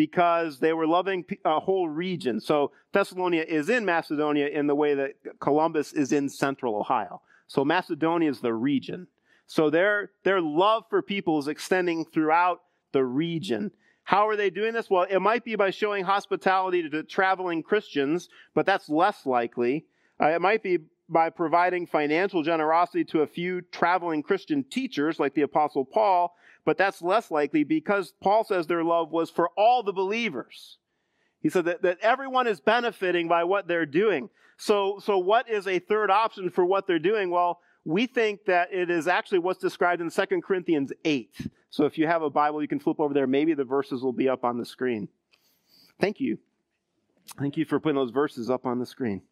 because 0.00 0.60
they 0.60 0.72
were 0.72 0.86
loving 0.86 1.22
a 1.44 1.60
whole 1.60 1.86
region. 1.86 2.40
So 2.40 2.72
Thessalonia 2.94 3.44
is 3.44 3.68
in 3.68 3.84
Macedonia 3.84 4.46
in 4.46 4.66
the 4.66 4.74
way 4.74 4.94
that 4.94 5.12
Columbus 5.40 5.92
is 5.92 6.10
in 6.10 6.30
central 6.30 6.74
Ohio. 6.74 7.20
So 7.48 7.66
Macedonia 7.66 8.30
is 8.30 8.40
the 8.40 8.54
region. 8.54 9.08
So 9.46 9.68
their, 9.68 10.12
their 10.24 10.40
love 10.40 10.84
for 10.88 11.02
people 11.02 11.38
is 11.38 11.48
extending 11.48 12.06
throughout 12.06 12.62
the 12.92 13.04
region. 13.04 13.72
How 14.04 14.26
are 14.26 14.36
they 14.36 14.48
doing 14.48 14.72
this? 14.72 14.88
Well, 14.88 15.06
it 15.10 15.18
might 15.18 15.44
be 15.44 15.54
by 15.54 15.68
showing 15.68 16.04
hospitality 16.04 16.88
to 16.88 17.02
traveling 17.02 17.62
Christians, 17.62 18.30
but 18.54 18.64
that's 18.64 18.88
less 18.88 19.26
likely. 19.26 19.84
Uh, 20.18 20.28
it 20.28 20.40
might 20.40 20.62
be 20.62 20.78
by 21.10 21.28
providing 21.28 21.86
financial 21.86 22.42
generosity 22.42 23.04
to 23.04 23.20
a 23.20 23.26
few 23.26 23.60
traveling 23.60 24.22
Christian 24.22 24.64
teachers 24.64 25.20
like 25.20 25.34
the 25.34 25.42
Apostle 25.42 25.84
Paul, 25.84 26.34
but 26.64 26.78
that's 26.78 27.02
less 27.02 27.30
likely 27.30 27.64
because 27.64 28.12
Paul 28.20 28.44
says 28.44 28.66
their 28.66 28.84
love 28.84 29.10
was 29.10 29.30
for 29.30 29.50
all 29.56 29.82
the 29.82 29.92
believers. 29.92 30.78
He 31.40 31.48
said 31.48 31.64
that, 31.64 31.82
that 31.82 31.98
everyone 32.02 32.46
is 32.46 32.60
benefiting 32.60 33.28
by 33.28 33.44
what 33.44 33.66
they're 33.66 33.86
doing. 33.86 34.28
So, 34.58 35.00
so 35.02 35.18
what 35.18 35.48
is 35.48 35.66
a 35.66 35.78
third 35.78 36.10
option 36.10 36.50
for 36.50 36.64
what 36.64 36.86
they're 36.86 36.98
doing? 36.98 37.30
Well, 37.30 37.60
we 37.84 38.06
think 38.06 38.44
that 38.44 38.72
it 38.72 38.90
is 38.90 39.08
actually 39.08 39.38
what's 39.38 39.58
described 39.58 40.02
in 40.02 40.10
2 40.10 40.40
Corinthians 40.42 40.92
8. 41.04 41.48
So 41.70 41.86
if 41.86 41.96
you 41.96 42.06
have 42.06 42.22
a 42.22 42.28
Bible, 42.28 42.60
you 42.60 42.68
can 42.68 42.80
flip 42.80 43.00
over 43.00 43.14
there. 43.14 43.26
Maybe 43.26 43.54
the 43.54 43.64
verses 43.64 44.02
will 44.02 44.12
be 44.12 44.28
up 44.28 44.44
on 44.44 44.58
the 44.58 44.66
screen. 44.66 45.08
Thank 45.98 46.20
you. 46.20 46.38
Thank 47.38 47.56
you 47.56 47.64
for 47.64 47.80
putting 47.80 47.96
those 47.96 48.10
verses 48.10 48.50
up 48.50 48.66
on 48.66 48.78
the 48.78 48.86
screen. 48.86 49.22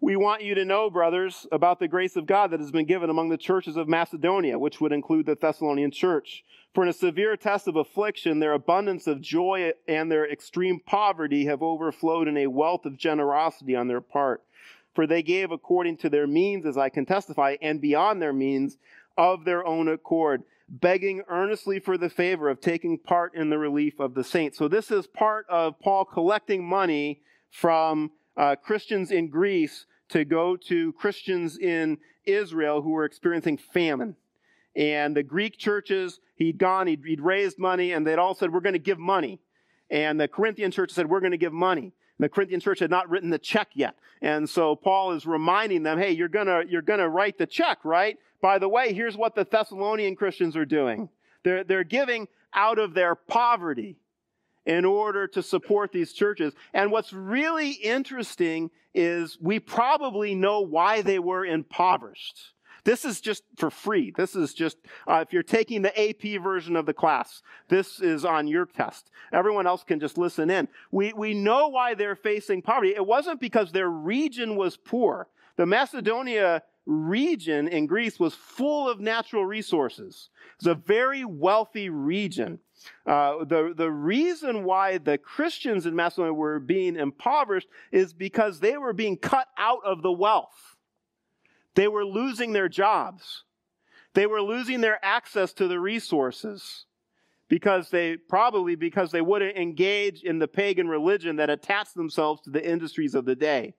We 0.00 0.14
want 0.14 0.42
you 0.42 0.54
to 0.54 0.64
know, 0.64 0.90
brothers, 0.90 1.46
about 1.50 1.78
the 1.78 1.88
grace 1.88 2.16
of 2.16 2.26
God 2.26 2.50
that 2.50 2.60
has 2.60 2.70
been 2.70 2.84
given 2.84 3.08
among 3.08 3.30
the 3.30 3.38
churches 3.38 3.76
of 3.76 3.88
Macedonia, 3.88 4.58
which 4.58 4.80
would 4.80 4.92
include 4.92 5.24
the 5.24 5.34
Thessalonian 5.34 5.90
church. 5.90 6.44
For 6.74 6.82
in 6.82 6.90
a 6.90 6.92
severe 6.92 7.36
test 7.38 7.66
of 7.66 7.76
affliction, 7.76 8.38
their 8.38 8.52
abundance 8.52 9.06
of 9.06 9.22
joy 9.22 9.72
and 9.88 10.12
their 10.12 10.30
extreme 10.30 10.80
poverty 10.80 11.46
have 11.46 11.62
overflowed 11.62 12.28
in 12.28 12.36
a 12.36 12.48
wealth 12.48 12.84
of 12.84 12.98
generosity 12.98 13.74
on 13.74 13.88
their 13.88 14.02
part. 14.02 14.44
For 14.94 15.06
they 15.06 15.22
gave 15.22 15.50
according 15.50 15.96
to 15.98 16.10
their 16.10 16.26
means, 16.26 16.66
as 16.66 16.76
I 16.76 16.90
can 16.90 17.06
testify, 17.06 17.56
and 17.62 17.80
beyond 17.80 18.20
their 18.20 18.34
means, 18.34 18.76
of 19.16 19.46
their 19.46 19.66
own 19.66 19.88
accord, 19.88 20.42
begging 20.68 21.22
earnestly 21.28 21.80
for 21.80 21.96
the 21.96 22.10
favor 22.10 22.50
of 22.50 22.60
taking 22.60 22.98
part 22.98 23.34
in 23.34 23.48
the 23.48 23.58
relief 23.58 23.98
of 23.98 24.12
the 24.12 24.24
saints. 24.24 24.58
So 24.58 24.68
this 24.68 24.90
is 24.90 25.06
part 25.06 25.46
of 25.48 25.80
Paul 25.80 26.04
collecting 26.04 26.62
money 26.68 27.22
from 27.50 28.10
uh, 28.36 28.56
Christians 28.56 29.10
in 29.10 29.28
Greece 29.28 29.86
to 30.08 30.24
go 30.24 30.56
to 30.56 30.92
Christians 30.92 31.58
in 31.58 31.98
Israel 32.24 32.82
who 32.82 32.90
were 32.90 33.04
experiencing 33.04 33.56
famine. 33.56 34.16
And 34.74 35.16
the 35.16 35.22
Greek 35.22 35.56
churches, 35.56 36.20
he'd 36.36 36.58
gone, 36.58 36.86
he'd, 36.86 37.02
he'd 37.04 37.20
raised 37.20 37.58
money, 37.58 37.92
and 37.92 38.06
they'd 38.06 38.18
all 38.18 38.34
said, 38.34 38.52
We're 38.52 38.60
going 38.60 38.74
to 38.74 38.78
give 38.78 38.98
money. 38.98 39.40
And 39.90 40.20
the 40.20 40.28
Corinthian 40.28 40.70
church 40.70 40.90
said, 40.90 41.08
We're 41.08 41.20
going 41.20 41.32
to 41.32 41.38
give 41.38 41.52
money. 41.52 41.92
The 42.18 42.28
Corinthian 42.28 42.60
church 42.60 42.78
had 42.78 42.90
not 42.90 43.10
written 43.10 43.30
the 43.30 43.38
check 43.38 43.68
yet. 43.74 43.94
And 44.22 44.48
so 44.48 44.74
Paul 44.74 45.12
is 45.12 45.26
reminding 45.26 45.82
them, 45.82 45.98
hey, 45.98 46.12
you're 46.12 46.28
gonna, 46.28 46.62
you're 46.66 46.82
gonna 46.82 47.08
write 47.08 47.36
the 47.36 47.46
check, 47.46 47.78
right? 47.84 48.18
By 48.40 48.58
the 48.58 48.68
way, 48.68 48.92
here's 48.92 49.16
what 49.16 49.34
the 49.34 49.44
Thessalonian 49.44 50.16
Christians 50.16 50.56
are 50.56 50.64
doing. 50.64 51.08
They're, 51.44 51.64
they're 51.64 51.84
giving 51.84 52.28
out 52.54 52.78
of 52.78 52.94
their 52.94 53.14
poverty 53.14 53.96
in 54.66 54.84
order 54.84 55.26
to 55.28 55.42
support 55.42 55.92
these 55.92 56.12
churches. 56.12 56.52
And 56.74 56.90
what's 56.90 57.12
really 57.12 57.70
interesting 57.70 58.70
is 58.94 59.38
we 59.40 59.60
probably 59.60 60.34
know 60.34 60.60
why 60.60 61.02
they 61.02 61.18
were 61.18 61.46
impoverished. 61.46 62.52
This 62.84 63.04
is 63.04 63.20
just 63.20 63.42
for 63.56 63.68
free. 63.68 64.12
This 64.16 64.36
is 64.36 64.54
just, 64.54 64.76
uh, 65.08 65.24
if 65.26 65.32
you're 65.32 65.42
taking 65.42 65.82
the 65.82 66.10
AP 66.10 66.40
version 66.40 66.76
of 66.76 66.86
the 66.86 66.94
class, 66.94 67.42
this 67.68 68.00
is 68.00 68.24
on 68.24 68.46
your 68.46 68.64
test. 68.64 69.10
Everyone 69.32 69.66
else 69.66 69.82
can 69.82 69.98
just 69.98 70.16
listen 70.16 70.50
in. 70.50 70.68
We, 70.92 71.12
we 71.12 71.34
know 71.34 71.66
why 71.66 71.94
they're 71.94 72.14
facing 72.14 72.62
poverty. 72.62 72.94
It 72.94 73.04
wasn't 73.04 73.40
because 73.40 73.72
their 73.72 73.88
region 73.88 74.54
was 74.54 74.76
poor. 74.76 75.26
The 75.56 75.66
Macedonia 75.66 76.62
region 76.86 77.66
in 77.66 77.86
Greece 77.86 78.20
was 78.20 78.34
full 78.34 78.88
of 78.88 79.00
natural 79.00 79.44
resources. 79.44 80.30
It's 80.56 80.66
a 80.66 80.74
very 80.74 81.24
wealthy 81.24 81.90
region. 81.90 82.60
Uh, 83.06 83.44
the, 83.44 83.72
the 83.76 83.90
reason 83.90 84.64
why 84.64 84.98
the 84.98 85.18
Christians 85.18 85.86
in 85.86 85.94
Macedonia 85.94 86.32
were 86.32 86.58
being 86.58 86.96
impoverished 86.96 87.68
is 87.92 88.12
because 88.12 88.60
they 88.60 88.76
were 88.76 88.92
being 88.92 89.16
cut 89.16 89.48
out 89.56 89.80
of 89.84 90.02
the 90.02 90.12
wealth. 90.12 90.76
They 91.74 91.88
were 91.88 92.04
losing 92.04 92.52
their 92.52 92.68
jobs. 92.68 93.44
They 94.14 94.26
were 94.26 94.42
losing 94.42 94.80
their 94.80 94.98
access 95.04 95.52
to 95.54 95.68
the 95.68 95.78
resources 95.78 96.86
because 97.48 97.90
they 97.90 98.16
probably 98.16 98.74
because 98.74 99.12
they 99.12 99.20
wouldn't 99.20 99.56
engage 99.56 100.22
in 100.22 100.38
the 100.38 100.48
pagan 100.48 100.88
religion 100.88 101.36
that 101.36 101.50
attached 101.50 101.94
themselves 101.94 102.40
to 102.42 102.50
the 102.50 102.66
industries 102.66 103.14
of 103.14 103.24
the 103.24 103.36
day. 103.36 103.74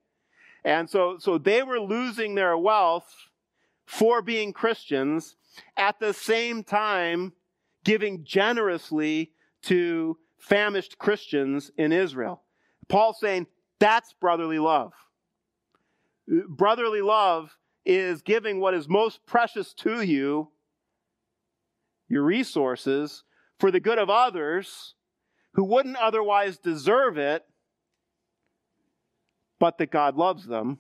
And 0.63 0.89
so, 0.89 1.17
so 1.19 1.37
they 1.37 1.63
were 1.63 1.79
losing 1.79 2.35
their 2.35 2.57
wealth 2.57 3.11
for 3.85 4.21
being 4.21 4.53
Christians 4.53 5.35
at 5.75 5.99
the 5.99 6.13
same 6.13 6.63
time 6.63 7.33
giving 7.87 8.25
generously 8.25 9.31
to 9.61 10.17
famished 10.37 10.97
Christians 10.97 11.71
in 11.77 11.93
Israel. 11.93 12.43
Paul's 12.89 13.17
saying 13.17 13.47
that's 13.79 14.11
brotherly 14.19 14.59
love. 14.59 14.91
Brotherly 16.49 17.01
love 17.01 17.57
is 17.85 18.21
giving 18.21 18.59
what 18.59 18.73
is 18.73 18.89
most 18.89 19.25
precious 19.25 19.73
to 19.75 20.01
you, 20.01 20.51
your 22.09 22.23
resources, 22.23 23.23
for 23.57 23.71
the 23.71 23.79
good 23.79 23.99
of 23.99 24.09
others 24.09 24.95
who 25.53 25.63
wouldn't 25.63 25.95
otherwise 25.95 26.57
deserve 26.57 27.17
it, 27.17 27.45
but 29.61 29.77
that 29.77 29.91
God 29.91 30.17
loves 30.17 30.45
them. 30.45 30.79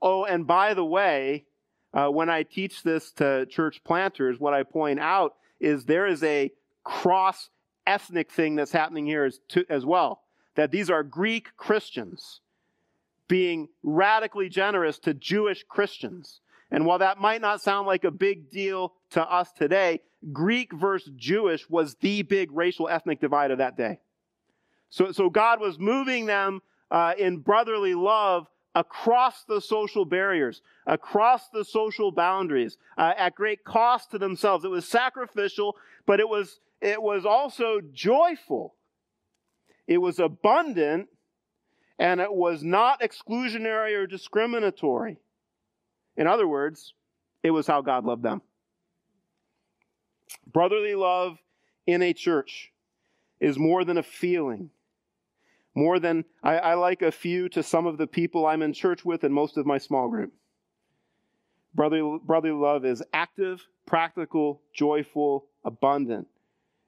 Oh, 0.00 0.24
and 0.24 0.46
by 0.46 0.72
the 0.72 0.86
way, 0.86 1.44
uh, 1.92 2.08
when 2.08 2.30
I 2.30 2.44
teach 2.44 2.82
this 2.82 3.12
to 3.12 3.44
church 3.44 3.84
planters, 3.84 4.40
what 4.40 4.54
I 4.54 4.62
point 4.62 5.00
out 5.00 5.34
is 5.60 5.84
there 5.84 6.06
is 6.06 6.22
a 6.22 6.52
cross 6.84 7.50
ethnic 7.86 8.30
thing 8.30 8.54
that's 8.54 8.72
happening 8.72 9.06
here 9.06 9.24
as, 9.24 9.40
to, 9.48 9.64
as 9.68 9.84
well. 9.84 10.22
That 10.54 10.70
these 10.70 10.90
are 10.90 11.02
Greek 11.02 11.56
Christians 11.56 12.40
being 13.28 13.68
radically 13.82 14.48
generous 14.48 14.98
to 15.00 15.14
Jewish 15.14 15.64
Christians. 15.68 16.40
And 16.70 16.84
while 16.84 16.98
that 16.98 17.18
might 17.18 17.40
not 17.40 17.60
sound 17.60 17.86
like 17.86 18.04
a 18.04 18.10
big 18.10 18.50
deal 18.50 18.94
to 19.10 19.22
us 19.22 19.52
today, 19.52 20.00
Greek 20.32 20.72
versus 20.72 21.12
Jewish 21.16 21.68
was 21.70 21.94
the 21.96 22.22
big 22.22 22.50
racial 22.52 22.88
ethnic 22.88 23.20
divide 23.20 23.50
of 23.50 23.58
that 23.58 23.76
day. 23.76 24.00
So, 24.90 25.12
so 25.12 25.30
God 25.30 25.60
was 25.60 25.78
moving 25.78 26.26
them 26.26 26.62
uh, 26.90 27.14
in 27.18 27.38
brotherly 27.38 27.94
love 27.94 28.48
across 28.78 29.42
the 29.42 29.60
social 29.60 30.04
barriers, 30.04 30.62
across 30.86 31.48
the 31.48 31.64
social 31.64 32.12
boundaries, 32.12 32.76
uh, 32.96 33.12
at 33.16 33.34
great 33.34 33.64
cost 33.64 34.12
to 34.12 34.18
themselves. 34.18 34.64
It 34.64 34.70
was 34.70 34.86
sacrificial, 34.86 35.76
but 36.06 36.20
it 36.20 36.28
was, 36.28 36.60
it 36.80 37.02
was 37.02 37.26
also 37.26 37.80
joyful. 37.92 38.76
It 39.88 39.98
was 39.98 40.20
abundant, 40.20 41.08
and 41.98 42.20
it 42.20 42.32
was 42.32 42.62
not 42.62 43.00
exclusionary 43.00 43.96
or 43.96 44.06
discriminatory. 44.06 45.18
In 46.16 46.28
other 46.28 46.46
words, 46.46 46.94
it 47.42 47.50
was 47.50 47.66
how 47.66 47.80
God 47.80 48.04
loved 48.04 48.22
them. 48.22 48.42
Brotherly 50.46 50.94
love 50.94 51.38
in 51.84 52.02
a 52.02 52.12
church 52.12 52.70
is 53.40 53.58
more 53.58 53.84
than 53.84 53.98
a 53.98 54.04
feeling 54.04 54.70
more 55.78 56.00
than 56.00 56.24
I, 56.42 56.56
I 56.58 56.74
like 56.74 57.02
a 57.02 57.12
few 57.12 57.48
to 57.50 57.62
some 57.62 57.86
of 57.86 57.98
the 57.98 58.06
people 58.08 58.46
I'm 58.46 58.62
in 58.62 58.72
church 58.72 59.04
with 59.04 59.22
and 59.22 59.32
most 59.32 59.56
of 59.56 59.64
my 59.64 59.78
small 59.78 60.08
group. 60.08 60.32
Brotherly, 61.72 62.18
brotherly 62.24 62.58
love 62.58 62.84
is 62.84 63.00
active, 63.12 63.64
practical, 63.86 64.60
joyful, 64.74 65.46
abundant. 65.64 66.26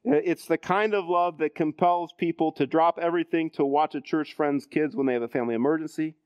It's 0.03 0.47
the 0.47 0.59
kind 0.59 0.95
of 0.95 1.07
love 1.07 1.39
that 1.39 1.55
compels 1.55 2.13
people 2.19 2.51
to 2.53 2.67
drop 2.67 2.99
everything 3.01 3.51
to 3.51 3.65
watch 3.65 3.95
a 3.95 4.01
church 4.01 4.35
friend's 4.35 4.67
kids 4.67 4.97
when 4.97 5.07
they 5.07 5.13
have 5.13 5.23
a 5.23 5.29
family 5.29 5.55
emergency. 5.55 6.17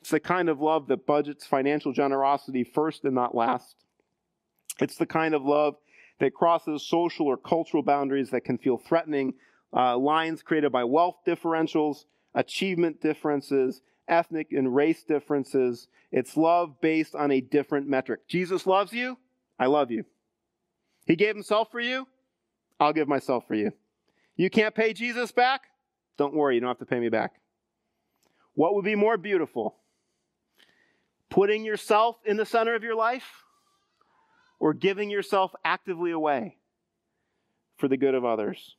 It's 0.00 0.10
the 0.10 0.20
kind 0.20 0.48
of 0.48 0.58
love 0.58 0.86
that 0.86 1.06
budgets 1.06 1.44
financial 1.44 1.92
generosity 1.92 2.64
first 2.64 3.04
and 3.04 3.14
not 3.14 3.34
last. 3.34 3.76
It's 4.80 4.96
the 4.96 5.06
kind 5.06 5.34
of 5.34 5.42
love 5.42 5.74
that 6.20 6.32
crosses 6.32 6.86
social 6.86 7.26
or 7.26 7.36
cultural 7.36 7.82
boundaries 7.82 8.30
that 8.30 8.44
can 8.44 8.56
feel 8.56 8.78
threatening 8.78 9.34
uh, 9.74 9.96
lines 9.96 10.42
created 10.42 10.72
by 10.72 10.84
wealth 10.84 11.16
differentials, 11.26 12.04
achievement 12.34 13.00
differences, 13.00 13.82
ethnic 14.08 14.52
and 14.52 14.74
race 14.74 15.02
differences. 15.04 15.88
It's 16.12 16.36
love 16.36 16.80
based 16.80 17.14
on 17.14 17.30
a 17.30 17.40
different 17.40 17.88
metric. 17.88 18.28
Jesus 18.28 18.66
loves 18.66 18.92
you. 18.92 19.18
I 19.58 19.66
love 19.66 19.90
you. 19.90 20.04
He 21.06 21.16
gave 21.16 21.34
himself 21.34 21.70
for 21.70 21.80
you. 21.80 22.06
I'll 22.78 22.92
give 22.92 23.08
myself 23.08 23.46
for 23.46 23.54
you. 23.54 23.72
You 24.36 24.50
can't 24.50 24.74
pay 24.74 24.92
Jesus 24.92 25.32
back? 25.32 25.62
Don't 26.18 26.34
worry, 26.34 26.54
you 26.54 26.60
don't 26.60 26.68
have 26.68 26.78
to 26.78 26.86
pay 26.86 27.00
me 27.00 27.08
back. 27.08 27.40
What 28.54 28.74
would 28.74 28.84
be 28.84 28.94
more 28.94 29.16
beautiful? 29.16 29.76
Putting 31.28 31.64
yourself 31.64 32.16
in 32.24 32.36
the 32.36 32.46
center 32.46 32.74
of 32.74 32.82
your 32.82 32.94
life 32.94 33.44
or 34.58 34.72
giving 34.72 35.10
yourself 35.10 35.54
actively 35.64 36.10
away 36.10 36.56
for 37.76 37.88
the 37.88 37.96
good 37.96 38.14
of 38.14 38.24
others? 38.24 38.76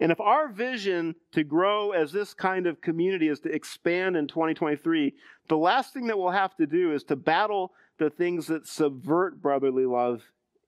And 0.00 0.12
if 0.12 0.20
our 0.20 0.48
vision 0.48 1.14
to 1.32 1.44
grow 1.44 1.92
as 1.92 2.12
this 2.12 2.34
kind 2.34 2.66
of 2.66 2.80
community 2.80 3.28
is 3.28 3.40
to 3.40 3.52
expand 3.52 4.16
in 4.16 4.26
2023, 4.26 5.14
the 5.48 5.56
last 5.56 5.92
thing 5.92 6.06
that 6.06 6.18
we'll 6.18 6.30
have 6.30 6.56
to 6.56 6.66
do 6.66 6.92
is 6.92 7.04
to 7.04 7.16
battle 7.16 7.72
the 7.98 8.10
things 8.10 8.46
that 8.46 8.66
subvert 8.66 9.42
brotherly 9.42 9.86
love 9.86 10.22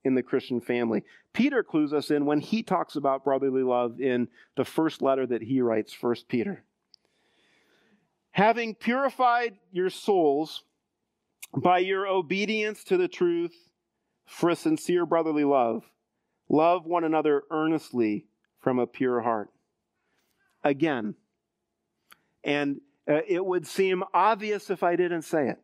in 0.04 0.14
the 0.14 0.22
Christian 0.22 0.60
family. 0.60 1.04
Peter 1.32 1.62
clues 1.62 1.92
us 1.92 2.10
in 2.10 2.26
when 2.26 2.40
he 2.40 2.62
talks 2.62 2.96
about 2.96 3.24
brotherly 3.24 3.62
love 3.62 4.00
in 4.00 4.28
the 4.56 4.64
first 4.64 5.02
letter 5.02 5.26
that 5.26 5.42
he 5.42 5.60
writes, 5.60 5.94
1 6.00 6.16
Peter. 6.28 6.64
Having 8.32 8.76
purified 8.76 9.56
your 9.70 9.90
souls 9.90 10.64
by 11.56 11.78
your 11.78 12.06
obedience 12.06 12.84
to 12.84 12.96
the 12.96 13.08
truth 13.08 13.54
for 14.26 14.50
a 14.50 14.56
sincere 14.56 15.04
brotherly 15.04 15.44
love, 15.44 15.84
love 16.48 16.86
one 16.86 17.04
another 17.04 17.42
earnestly 17.50 18.26
from 18.60 18.78
a 18.78 18.86
pure 18.86 19.20
heart. 19.20 19.50
Again, 20.62 21.14
and 22.44 22.80
uh, 23.08 23.20
it 23.26 23.44
would 23.44 23.66
seem 23.66 24.04
obvious 24.12 24.70
if 24.70 24.82
I 24.82 24.96
didn't 24.96 25.22
say 25.22 25.48
it, 25.48 25.58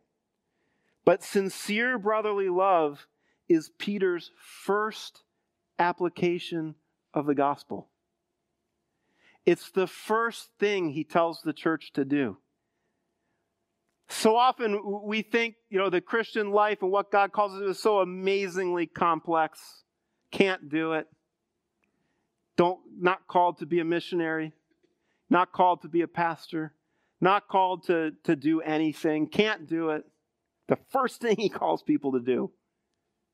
but 1.05 1.23
sincere 1.23 1.97
brotherly 1.97 2.49
love 2.49 3.07
is 3.47 3.69
Peter's 3.77 4.31
first 4.37 5.23
application 5.79 6.75
of 7.13 7.25
the 7.25 7.35
gospel. 7.35 7.89
It's 9.45 9.71
the 9.71 9.87
first 9.87 10.49
thing 10.59 10.89
he 10.89 11.03
tells 11.03 11.41
the 11.41 11.53
church 11.53 11.93
to 11.93 12.03
do. 12.03 12.37
So 14.09 14.35
often 14.35 15.03
we 15.03 15.21
think, 15.21 15.55
you 15.69 15.79
know, 15.79 15.89
the 15.89 16.01
Christian 16.01 16.51
life 16.51 16.81
and 16.81 16.91
what 16.91 17.11
God 17.11 17.31
calls 17.31 17.59
it 17.59 17.67
is 17.67 17.79
so 17.81 17.99
amazingly 17.99 18.87
complex. 18.87 19.83
Can't 20.31 20.69
do 20.69 20.93
it. 20.93 21.07
Don't, 22.57 22.79
not 22.99 23.27
called 23.27 23.59
to 23.59 23.65
be 23.65 23.79
a 23.79 23.85
missionary, 23.85 24.51
not 25.29 25.51
called 25.51 25.83
to 25.83 25.87
be 25.87 26.01
a 26.01 26.07
pastor, 26.07 26.73
not 27.21 27.47
called 27.47 27.85
to, 27.87 28.11
to 28.23 28.35
do 28.35 28.61
anything, 28.61 29.27
can't 29.27 29.67
do 29.67 29.91
it. 29.91 30.03
The 30.67 30.77
first 30.91 31.21
thing 31.21 31.37
he 31.37 31.49
calls 31.49 31.83
people 31.83 32.13
to 32.13 32.19
do 32.19 32.51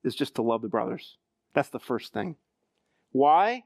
is 0.03 0.15
just 0.15 0.36
to 0.36 0.41
love 0.41 0.62
the 0.62 0.67
brothers. 0.67 1.17
That's 1.53 1.69
the 1.69 1.79
first 1.79 2.13
thing. 2.13 2.36
Why? 3.12 3.63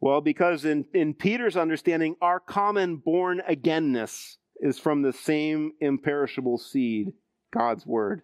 Well, 0.00 0.20
because 0.20 0.64
in, 0.64 0.84
in 0.92 1.14
Peter's 1.14 1.56
understanding, 1.56 2.16
our 2.20 2.40
common 2.40 2.96
born 2.96 3.40
againness 3.48 4.36
is 4.56 4.78
from 4.78 5.02
the 5.02 5.12
same 5.12 5.72
imperishable 5.80 6.58
seed, 6.58 7.12
God's 7.52 7.86
Word. 7.86 8.22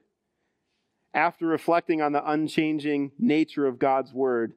After 1.14 1.46
reflecting 1.46 2.02
on 2.02 2.12
the 2.12 2.30
unchanging 2.30 3.12
nature 3.18 3.66
of 3.66 3.78
God's 3.78 4.12
Word, 4.12 4.52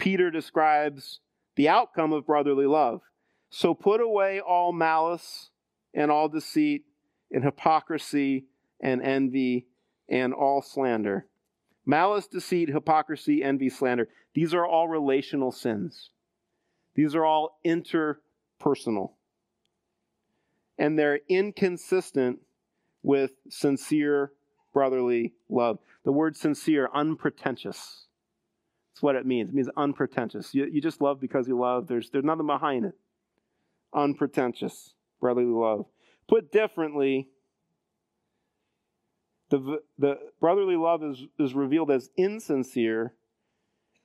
Peter 0.00 0.30
describes 0.30 1.20
the 1.56 1.68
outcome 1.68 2.12
of 2.12 2.26
brotherly 2.26 2.66
love. 2.66 3.02
So 3.50 3.74
put 3.74 4.00
away 4.00 4.40
all 4.40 4.72
malice 4.72 5.50
and 5.94 6.10
all 6.10 6.28
deceit 6.28 6.84
and 7.30 7.44
hypocrisy 7.44 8.46
and 8.80 9.02
envy 9.02 9.66
and 10.08 10.32
all 10.32 10.62
slander. 10.62 11.26
Malice, 11.84 12.26
deceit, 12.26 12.70
hypocrisy, 12.70 13.42
envy, 13.42 13.68
slander. 13.68 14.08
These 14.34 14.54
are 14.54 14.66
all 14.66 14.88
relational 14.88 15.52
sins. 15.52 16.10
These 16.94 17.14
are 17.14 17.24
all 17.24 17.58
interpersonal. 17.64 19.12
And 20.78 20.98
they're 20.98 21.20
inconsistent 21.28 22.38
with 23.02 23.32
sincere 23.48 24.32
brotherly 24.72 25.34
love. 25.48 25.78
The 26.04 26.12
word 26.12 26.36
sincere, 26.36 26.88
unpretentious. 26.94 28.06
That's 28.90 29.02
what 29.02 29.16
it 29.16 29.26
means. 29.26 29.50
It 29.50 29.54
means 29.54 29.68
unpretentious. 29.76 30.54
You, 30.54 30.66
you 30.66 30.80
just 30.80 31.00
love 31.00 31.20
because 31.20 31.46
you 31.46 31.58
love. 31.58 31.86
There's, 31.86 32.10
there's 32.10 32.24
nothing 32.24 32.46
behind 32.46 32.84
it. 32.84 32.94
Unpretentious, 33.94 34.94
brotherly 35.20 35.46
love. 35.46 35.86
Put 36.28 36.52
differently, 36.52 37.28
the, 39.50 39.80
the 39.98 40.18
brotherly 40.40 40.76
love 40.76 41.02
is, 41.02 41.24
is 41.38 41.54
revealed 41.54 41.90
as 41.90 42.10
insincere 42.16 43.14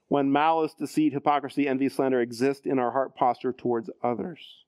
when 0.08 0.32
malice, 0.32 0.74
deceit, 0.74 1.14
hypocrisy, 1.14 1.68
envy, 1.68 1.90
slander 1.90 2.22
exist 2.22 2.66
in 2.66 2.80
our 2.80 2.92
heart 2.92 3.16
posture 3.16 3.54
towards 3.54 3.90
others. 4.04 4.66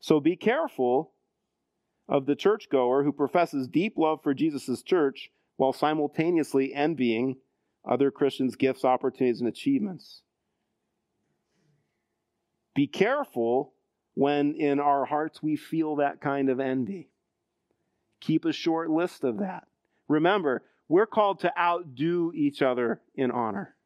So 0.00 0.20
be 0.20 0.36
careful 0.36 1.12
of 2.08 2.26
the 2.26 2.34
churchgoer 2.34 3.04
who 3.04 3.12
professes 3.12 3.68
deep 3.68 3.94
love 3.96 4.22
for 4.22 4.34
Jesus' 4.34 4.82
church 4.82 5.30
while 5.56 5.72
simultaneously 5.72 6.74
envying 6.74 7.36
other 7.88 8.10
Christians' 8.10 8.56
gifts, 8.56 8.84
opportunities, 8.84 9.40
and 9.40 9.48
achievements. 9.48 10.22
Be 12.74 12.86
careful 12.86 13.72
when 14.14 14.54
in 14.54 14.80
our 14.80 15.04
hearts 15.04 15.42
we 15.42 15.56
feel 15.56 15.96
that 15.96 16.20
kind 16.20 16.48
of 16.50 16.60
envy. 16.60 17.10
Keep 18.20 18.44
a 18.44 18.52
short 18.52 18.90
list 18.90 19.24
of 19.24 19.38
that. 19.38 19.66
Remember, 20.08 20.62
we're 20.88 21.06
called 21.06 21.40
to 21.40 21.58
outdo 21.58 22.32
each 22.34 22.62
other 22.62 23.00
in 23.14 23.30
honor. 23.30 23.76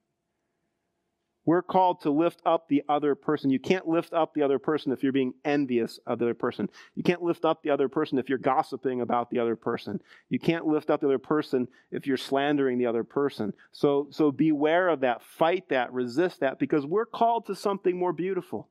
We're 1.47 1.63
called 1.63 2.01
to 2.03 2.11
lift 2.11 2.41
up 2.47 2.69
the 2.69 2.83
other 2.89 3.15
person. 3.15 3.51
You 3.51 3.59
can't 3.59 3.87
lift 3.87 4.15
up 4.15 4.33
the 4.33 4.43
other 4.43 4.59
person 4.59 4.93
if 4.93 5.03
you're 5.03 5.13
being 5.13 5.35
envious 5.45 5.99
of 6.07 6.19
the 6.19 6.25
other 6.25 6.35
person. 6.35 6.71
You 6.95 7.03
can't 7.03 7.23
lift 7.23 7.45
up 7.45 7.63
the 7.63 7.71
other 7.71 7.89
person 7.89 8.19
if 8.19 8.29
you're 8.29 8.39
gossiping 8.39 9.03
about 9.03 9.31
the 9.31 9.39
other 9.39 9.57
person. 9.57 10.01
You 10.31 10.39
can't 10.39 10.67
lift 10.67 10.89
up 10.89 11.01
the 11.01 11.07
other 11.07 11.19
person 11.19 11.69
if 11.91 12.07
you're 12.07 12.17
slandering 12.17 12.79
the 12.79 12.87
other 12.87 13.05
person. 13.05 13.53
So, 13.73 14.09
so 14.11 14.33
beware 14.33 14.89
of 14.89 15.01
that. 15.01 15.23
Fight 15.23 15.69
that. 15.69 15.93
Resist 15.93 16.41
that 16.41 16.59
because 16.59 16.87
we're 16.87 17.07
called 17.07 17.47
to 17.47 17.55
something 17.55 17.97
more 17.97 18.13
beautiful. 18.13 18.71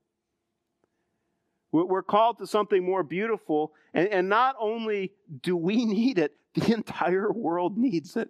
We're 1.71 2.03
called 2.03 2.38
to 2.39 2.47
something 2.47 2.84
more 2.84 3.03
beautiful. 3.03 3.74
And, 3.93 4.07
and 4.07 4.30
not 4.30 4.55
only 4.59 5.13
do 5.41 5.57
we 5.57 5.86
need 5.86 6.17
it, 6.17 6.36
the 6.55 6.74
entire 6.74 7.32
world 7.32 7.78
needs 7.78 8.15
it. 8.15 8.30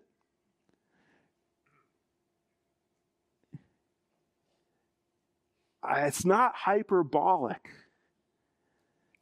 It's 5.89 6.25
not 6.25 6.55
hyperbolic 6.55 7.69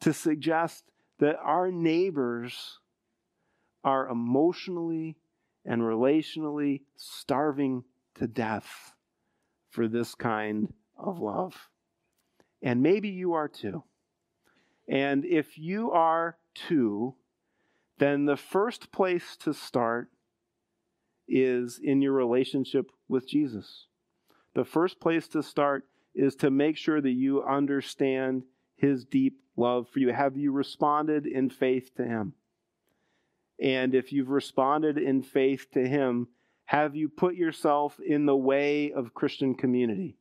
to 0.02 0.14
suggest 0.14 0.84
that 1.20 1.38
our 1.38 1.72
neighbors 1.72 2.80
are 3.84 4.08
emotionally 4.08 5.18
and 5.66 5.82
relationally 5.82 6.82
starving 6.96 7.84
to 8.16 8.28
death 8.28 8.94
for 9.70 9.88
this 9.88 10.16
kind 10.16 10.74
of 10.98 11.20
love. 11.20 11.70
And 12.62 12.82
maybe 12.82 13.10
you 13.10 13.34
are 13.34 13.48
too. 13.48 13.84
And 14.88 15.26
if 15.26 15.58
you 15.58 15.92
are 15.92 16.38
too, 16.54 17.16
then 17.98 18.26
the 18.26 18.38
first 18.38 18.92
place 18.92 19.38
to 19.38 19.54
start 19.54 20.10
is 21.28 21.80
in 21.82 22.02
your 22.02 22.14
relationship 22.14 22.92
with 23.08 23.28
Jesus. 23.28 23.88
The 24.54 24.66
first 24.66 25.00
place 25.00 25.28
to 25.30 25.42
start 25.42 25.86
is 26.14 26.36
to 26.38 26.52
make 26.52 26.78
sure 26.78 27.00
that 27.00 27.12
you 27.12 27.44
understand 27.44 28.44
his 28.76 29.06
deep 29.06 29.40
love 29.56 29.88
for 29.90 30.00
you. 30.00 30.12
Have 30.12 30.38
you 30.38 30.52
responded 30.52 31.26
in 31.26 31.50
faith 31.50 31.96
to 31.96 32.04
him? 32.04 32.34
And 33.60 33.94
if 33.94 34.12
you've 34.12 34.30
responded 34.30 34.98
in 34.98 35.22
faith 35.22 35.68
to 35.74 35.88
him, 35.88 36.28
have 36.66 36.96
you 36.96 37.10
put 37.10 37.36
yourself 37.36 38.00
in 38.00 38.26
the 38.26 38.36
way 38.36 38.92
of 38.92 39.14
Christian 39.14 39.56
community? 39.56 40.18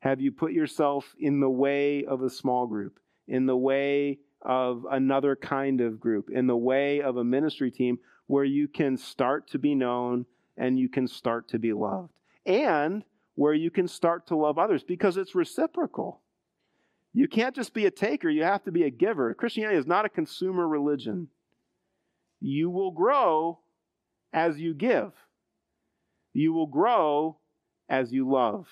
Have 0.00 0.20
you 0.20 0.32
put 0.32 0.52
yourself 0.52 1.14
in 1.18 1.40
the 1.40 1.48
way 1.48 2.04
of 2.04 2.22
a 2.22 2.28
small 2.28 2.66
group? 2.66 3.00
in 3.28 3.46
the 3.46 3.56
way 3.56 4.18
of 4.42 4.86
another 4.90 5.36
kind 5.36 5.80
of 5.80 6.00
group, 6.00 6.30
in 6.30 6.46
the 6.46 6.56
way 6.56 7.00
of 7.00 7.16
a 7.16 7.24
ministry 7.24 7.70
team 7.70 7.98
where 8.26 8.44
you 8.44 8.68
can 8.68 8.96
start 8.96 9.48
to 9.48 9.58
be 9.58 9.74
known 9.74 10.26
and 10.56 10.78
you 10.78 10.88
can 10.88 11.06
start 11.06 11.48
to 11.48 11.58
be 11.58 11.72
loved. 11.72 12.12
And 12.46 13.04
where 13.34 13.54
you 13.54 13.70
can 13.70 13.88
start 13.88 14.26
to 14.28 14.36
love 14.36 14.58
others 14.58 14.82
because 14.82 15.16
it's 15.16 15.34
reciprocal. 15.34 16.20
You 17.12 17.28
can't 17.28 17.54
just 17.54 17.74
be 17.74 17.86
a 17.86 17.90
taker, 17.90 18.28
you 18.28 18.42
have 18.42 18.64
to 18.64 18.72
be 18.72 18.84
a 18.84 18.90
giver. 18.90 19.32
Christianity 19.34 19.78
is 19.78 19.86
not 19.86 20.04
a 20.04 20.08
consumer 20.08 20.66
religion. 20.66 21.28
You 22.40 22.70
will 22.70 22.90
grow 22.90 23.60
as 24.32 24.58
you 24.58 24.74
give, 24.74 25.12
you 26.32 26.52
will 26.52 26.66
grow 26.66 27.38
as 27.88 28.12
you 28.12 28.28
love. 28.28 28.66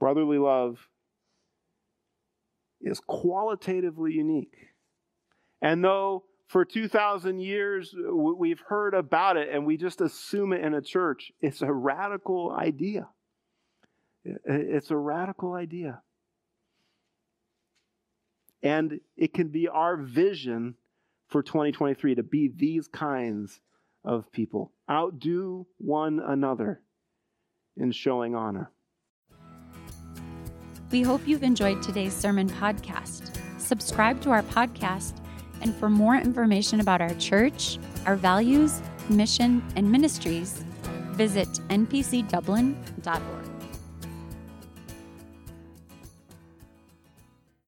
Brotherly 0.00 0.38
love 0.38 0.78
is 2.80 3.00
qualitatively 3.00 4.12
unique. 4.12 4.54
And 5.60 5.82
though 5.84 6.24
for 6.48 6.64
2,000 6.64 7.40
years 7.40 7.94
we've 8.10 8.60
heard 8.60 8.94
about 8.94 9.36
it 9.36 9.50
and 9.52 9.66
we 9.66 9.76
just 9.76 10.00
assume 10.00 10.52
it 10.52 10.64
in 10.64 10.74
a 10.74 10.80
church, 10.80 11.30
it's 11.40 11.62
a 11.62 11.72
radical 11.72 12.50
idea. 12.50 13.08
It's 14.24 14.90
a 14.90 14.96
radical 14.96 15.52
idea. 15.52 16.00
And 18.62 19.00
it 19.16 19.32
can 19.32 19.48
be 19.48 19.68
our 19.68 19.96
vision 19.96 20.74
for 21.28 21.42
2023 21.42 22.16
to 22.16 22.22
be 22.22 22.48
these 22.48 22.88
kinds 22.88 23.60
of 24.04 24.32
people. 24.32 24.72
Outdo 24.90 25.66
one 25.76 26.18
another 26.18 26.80
in 27.76 27.92
showing 27.92 28.34
honor. 28.34 28.72
We 30.90 31.02
hope 31.02 31.28
you've 31.28 31.42
enjoyed 31.42 31.82
today's 31.82 32.14
sermon 32.14 32.48
podcast. 32.48 33.38
Subscribe 33.60 34.22
to 34.22 34.30
our 34.30 34.42
podcast, 34.42 35.22
and 35.60 35.74
for 35.74 35.88
more 35.90 36.16
information 36.16 36.80
about 36.80 37.00
our 37.00 37.14
church, 37.14 37.78
our 38.06 38.16
values, 38.16 38.80
mission, 39.08 39.62
and 39.76 39.90
ministries, 39.90 40.64
visit 41.12 41.48
npcdublin.org. 41.68 43.47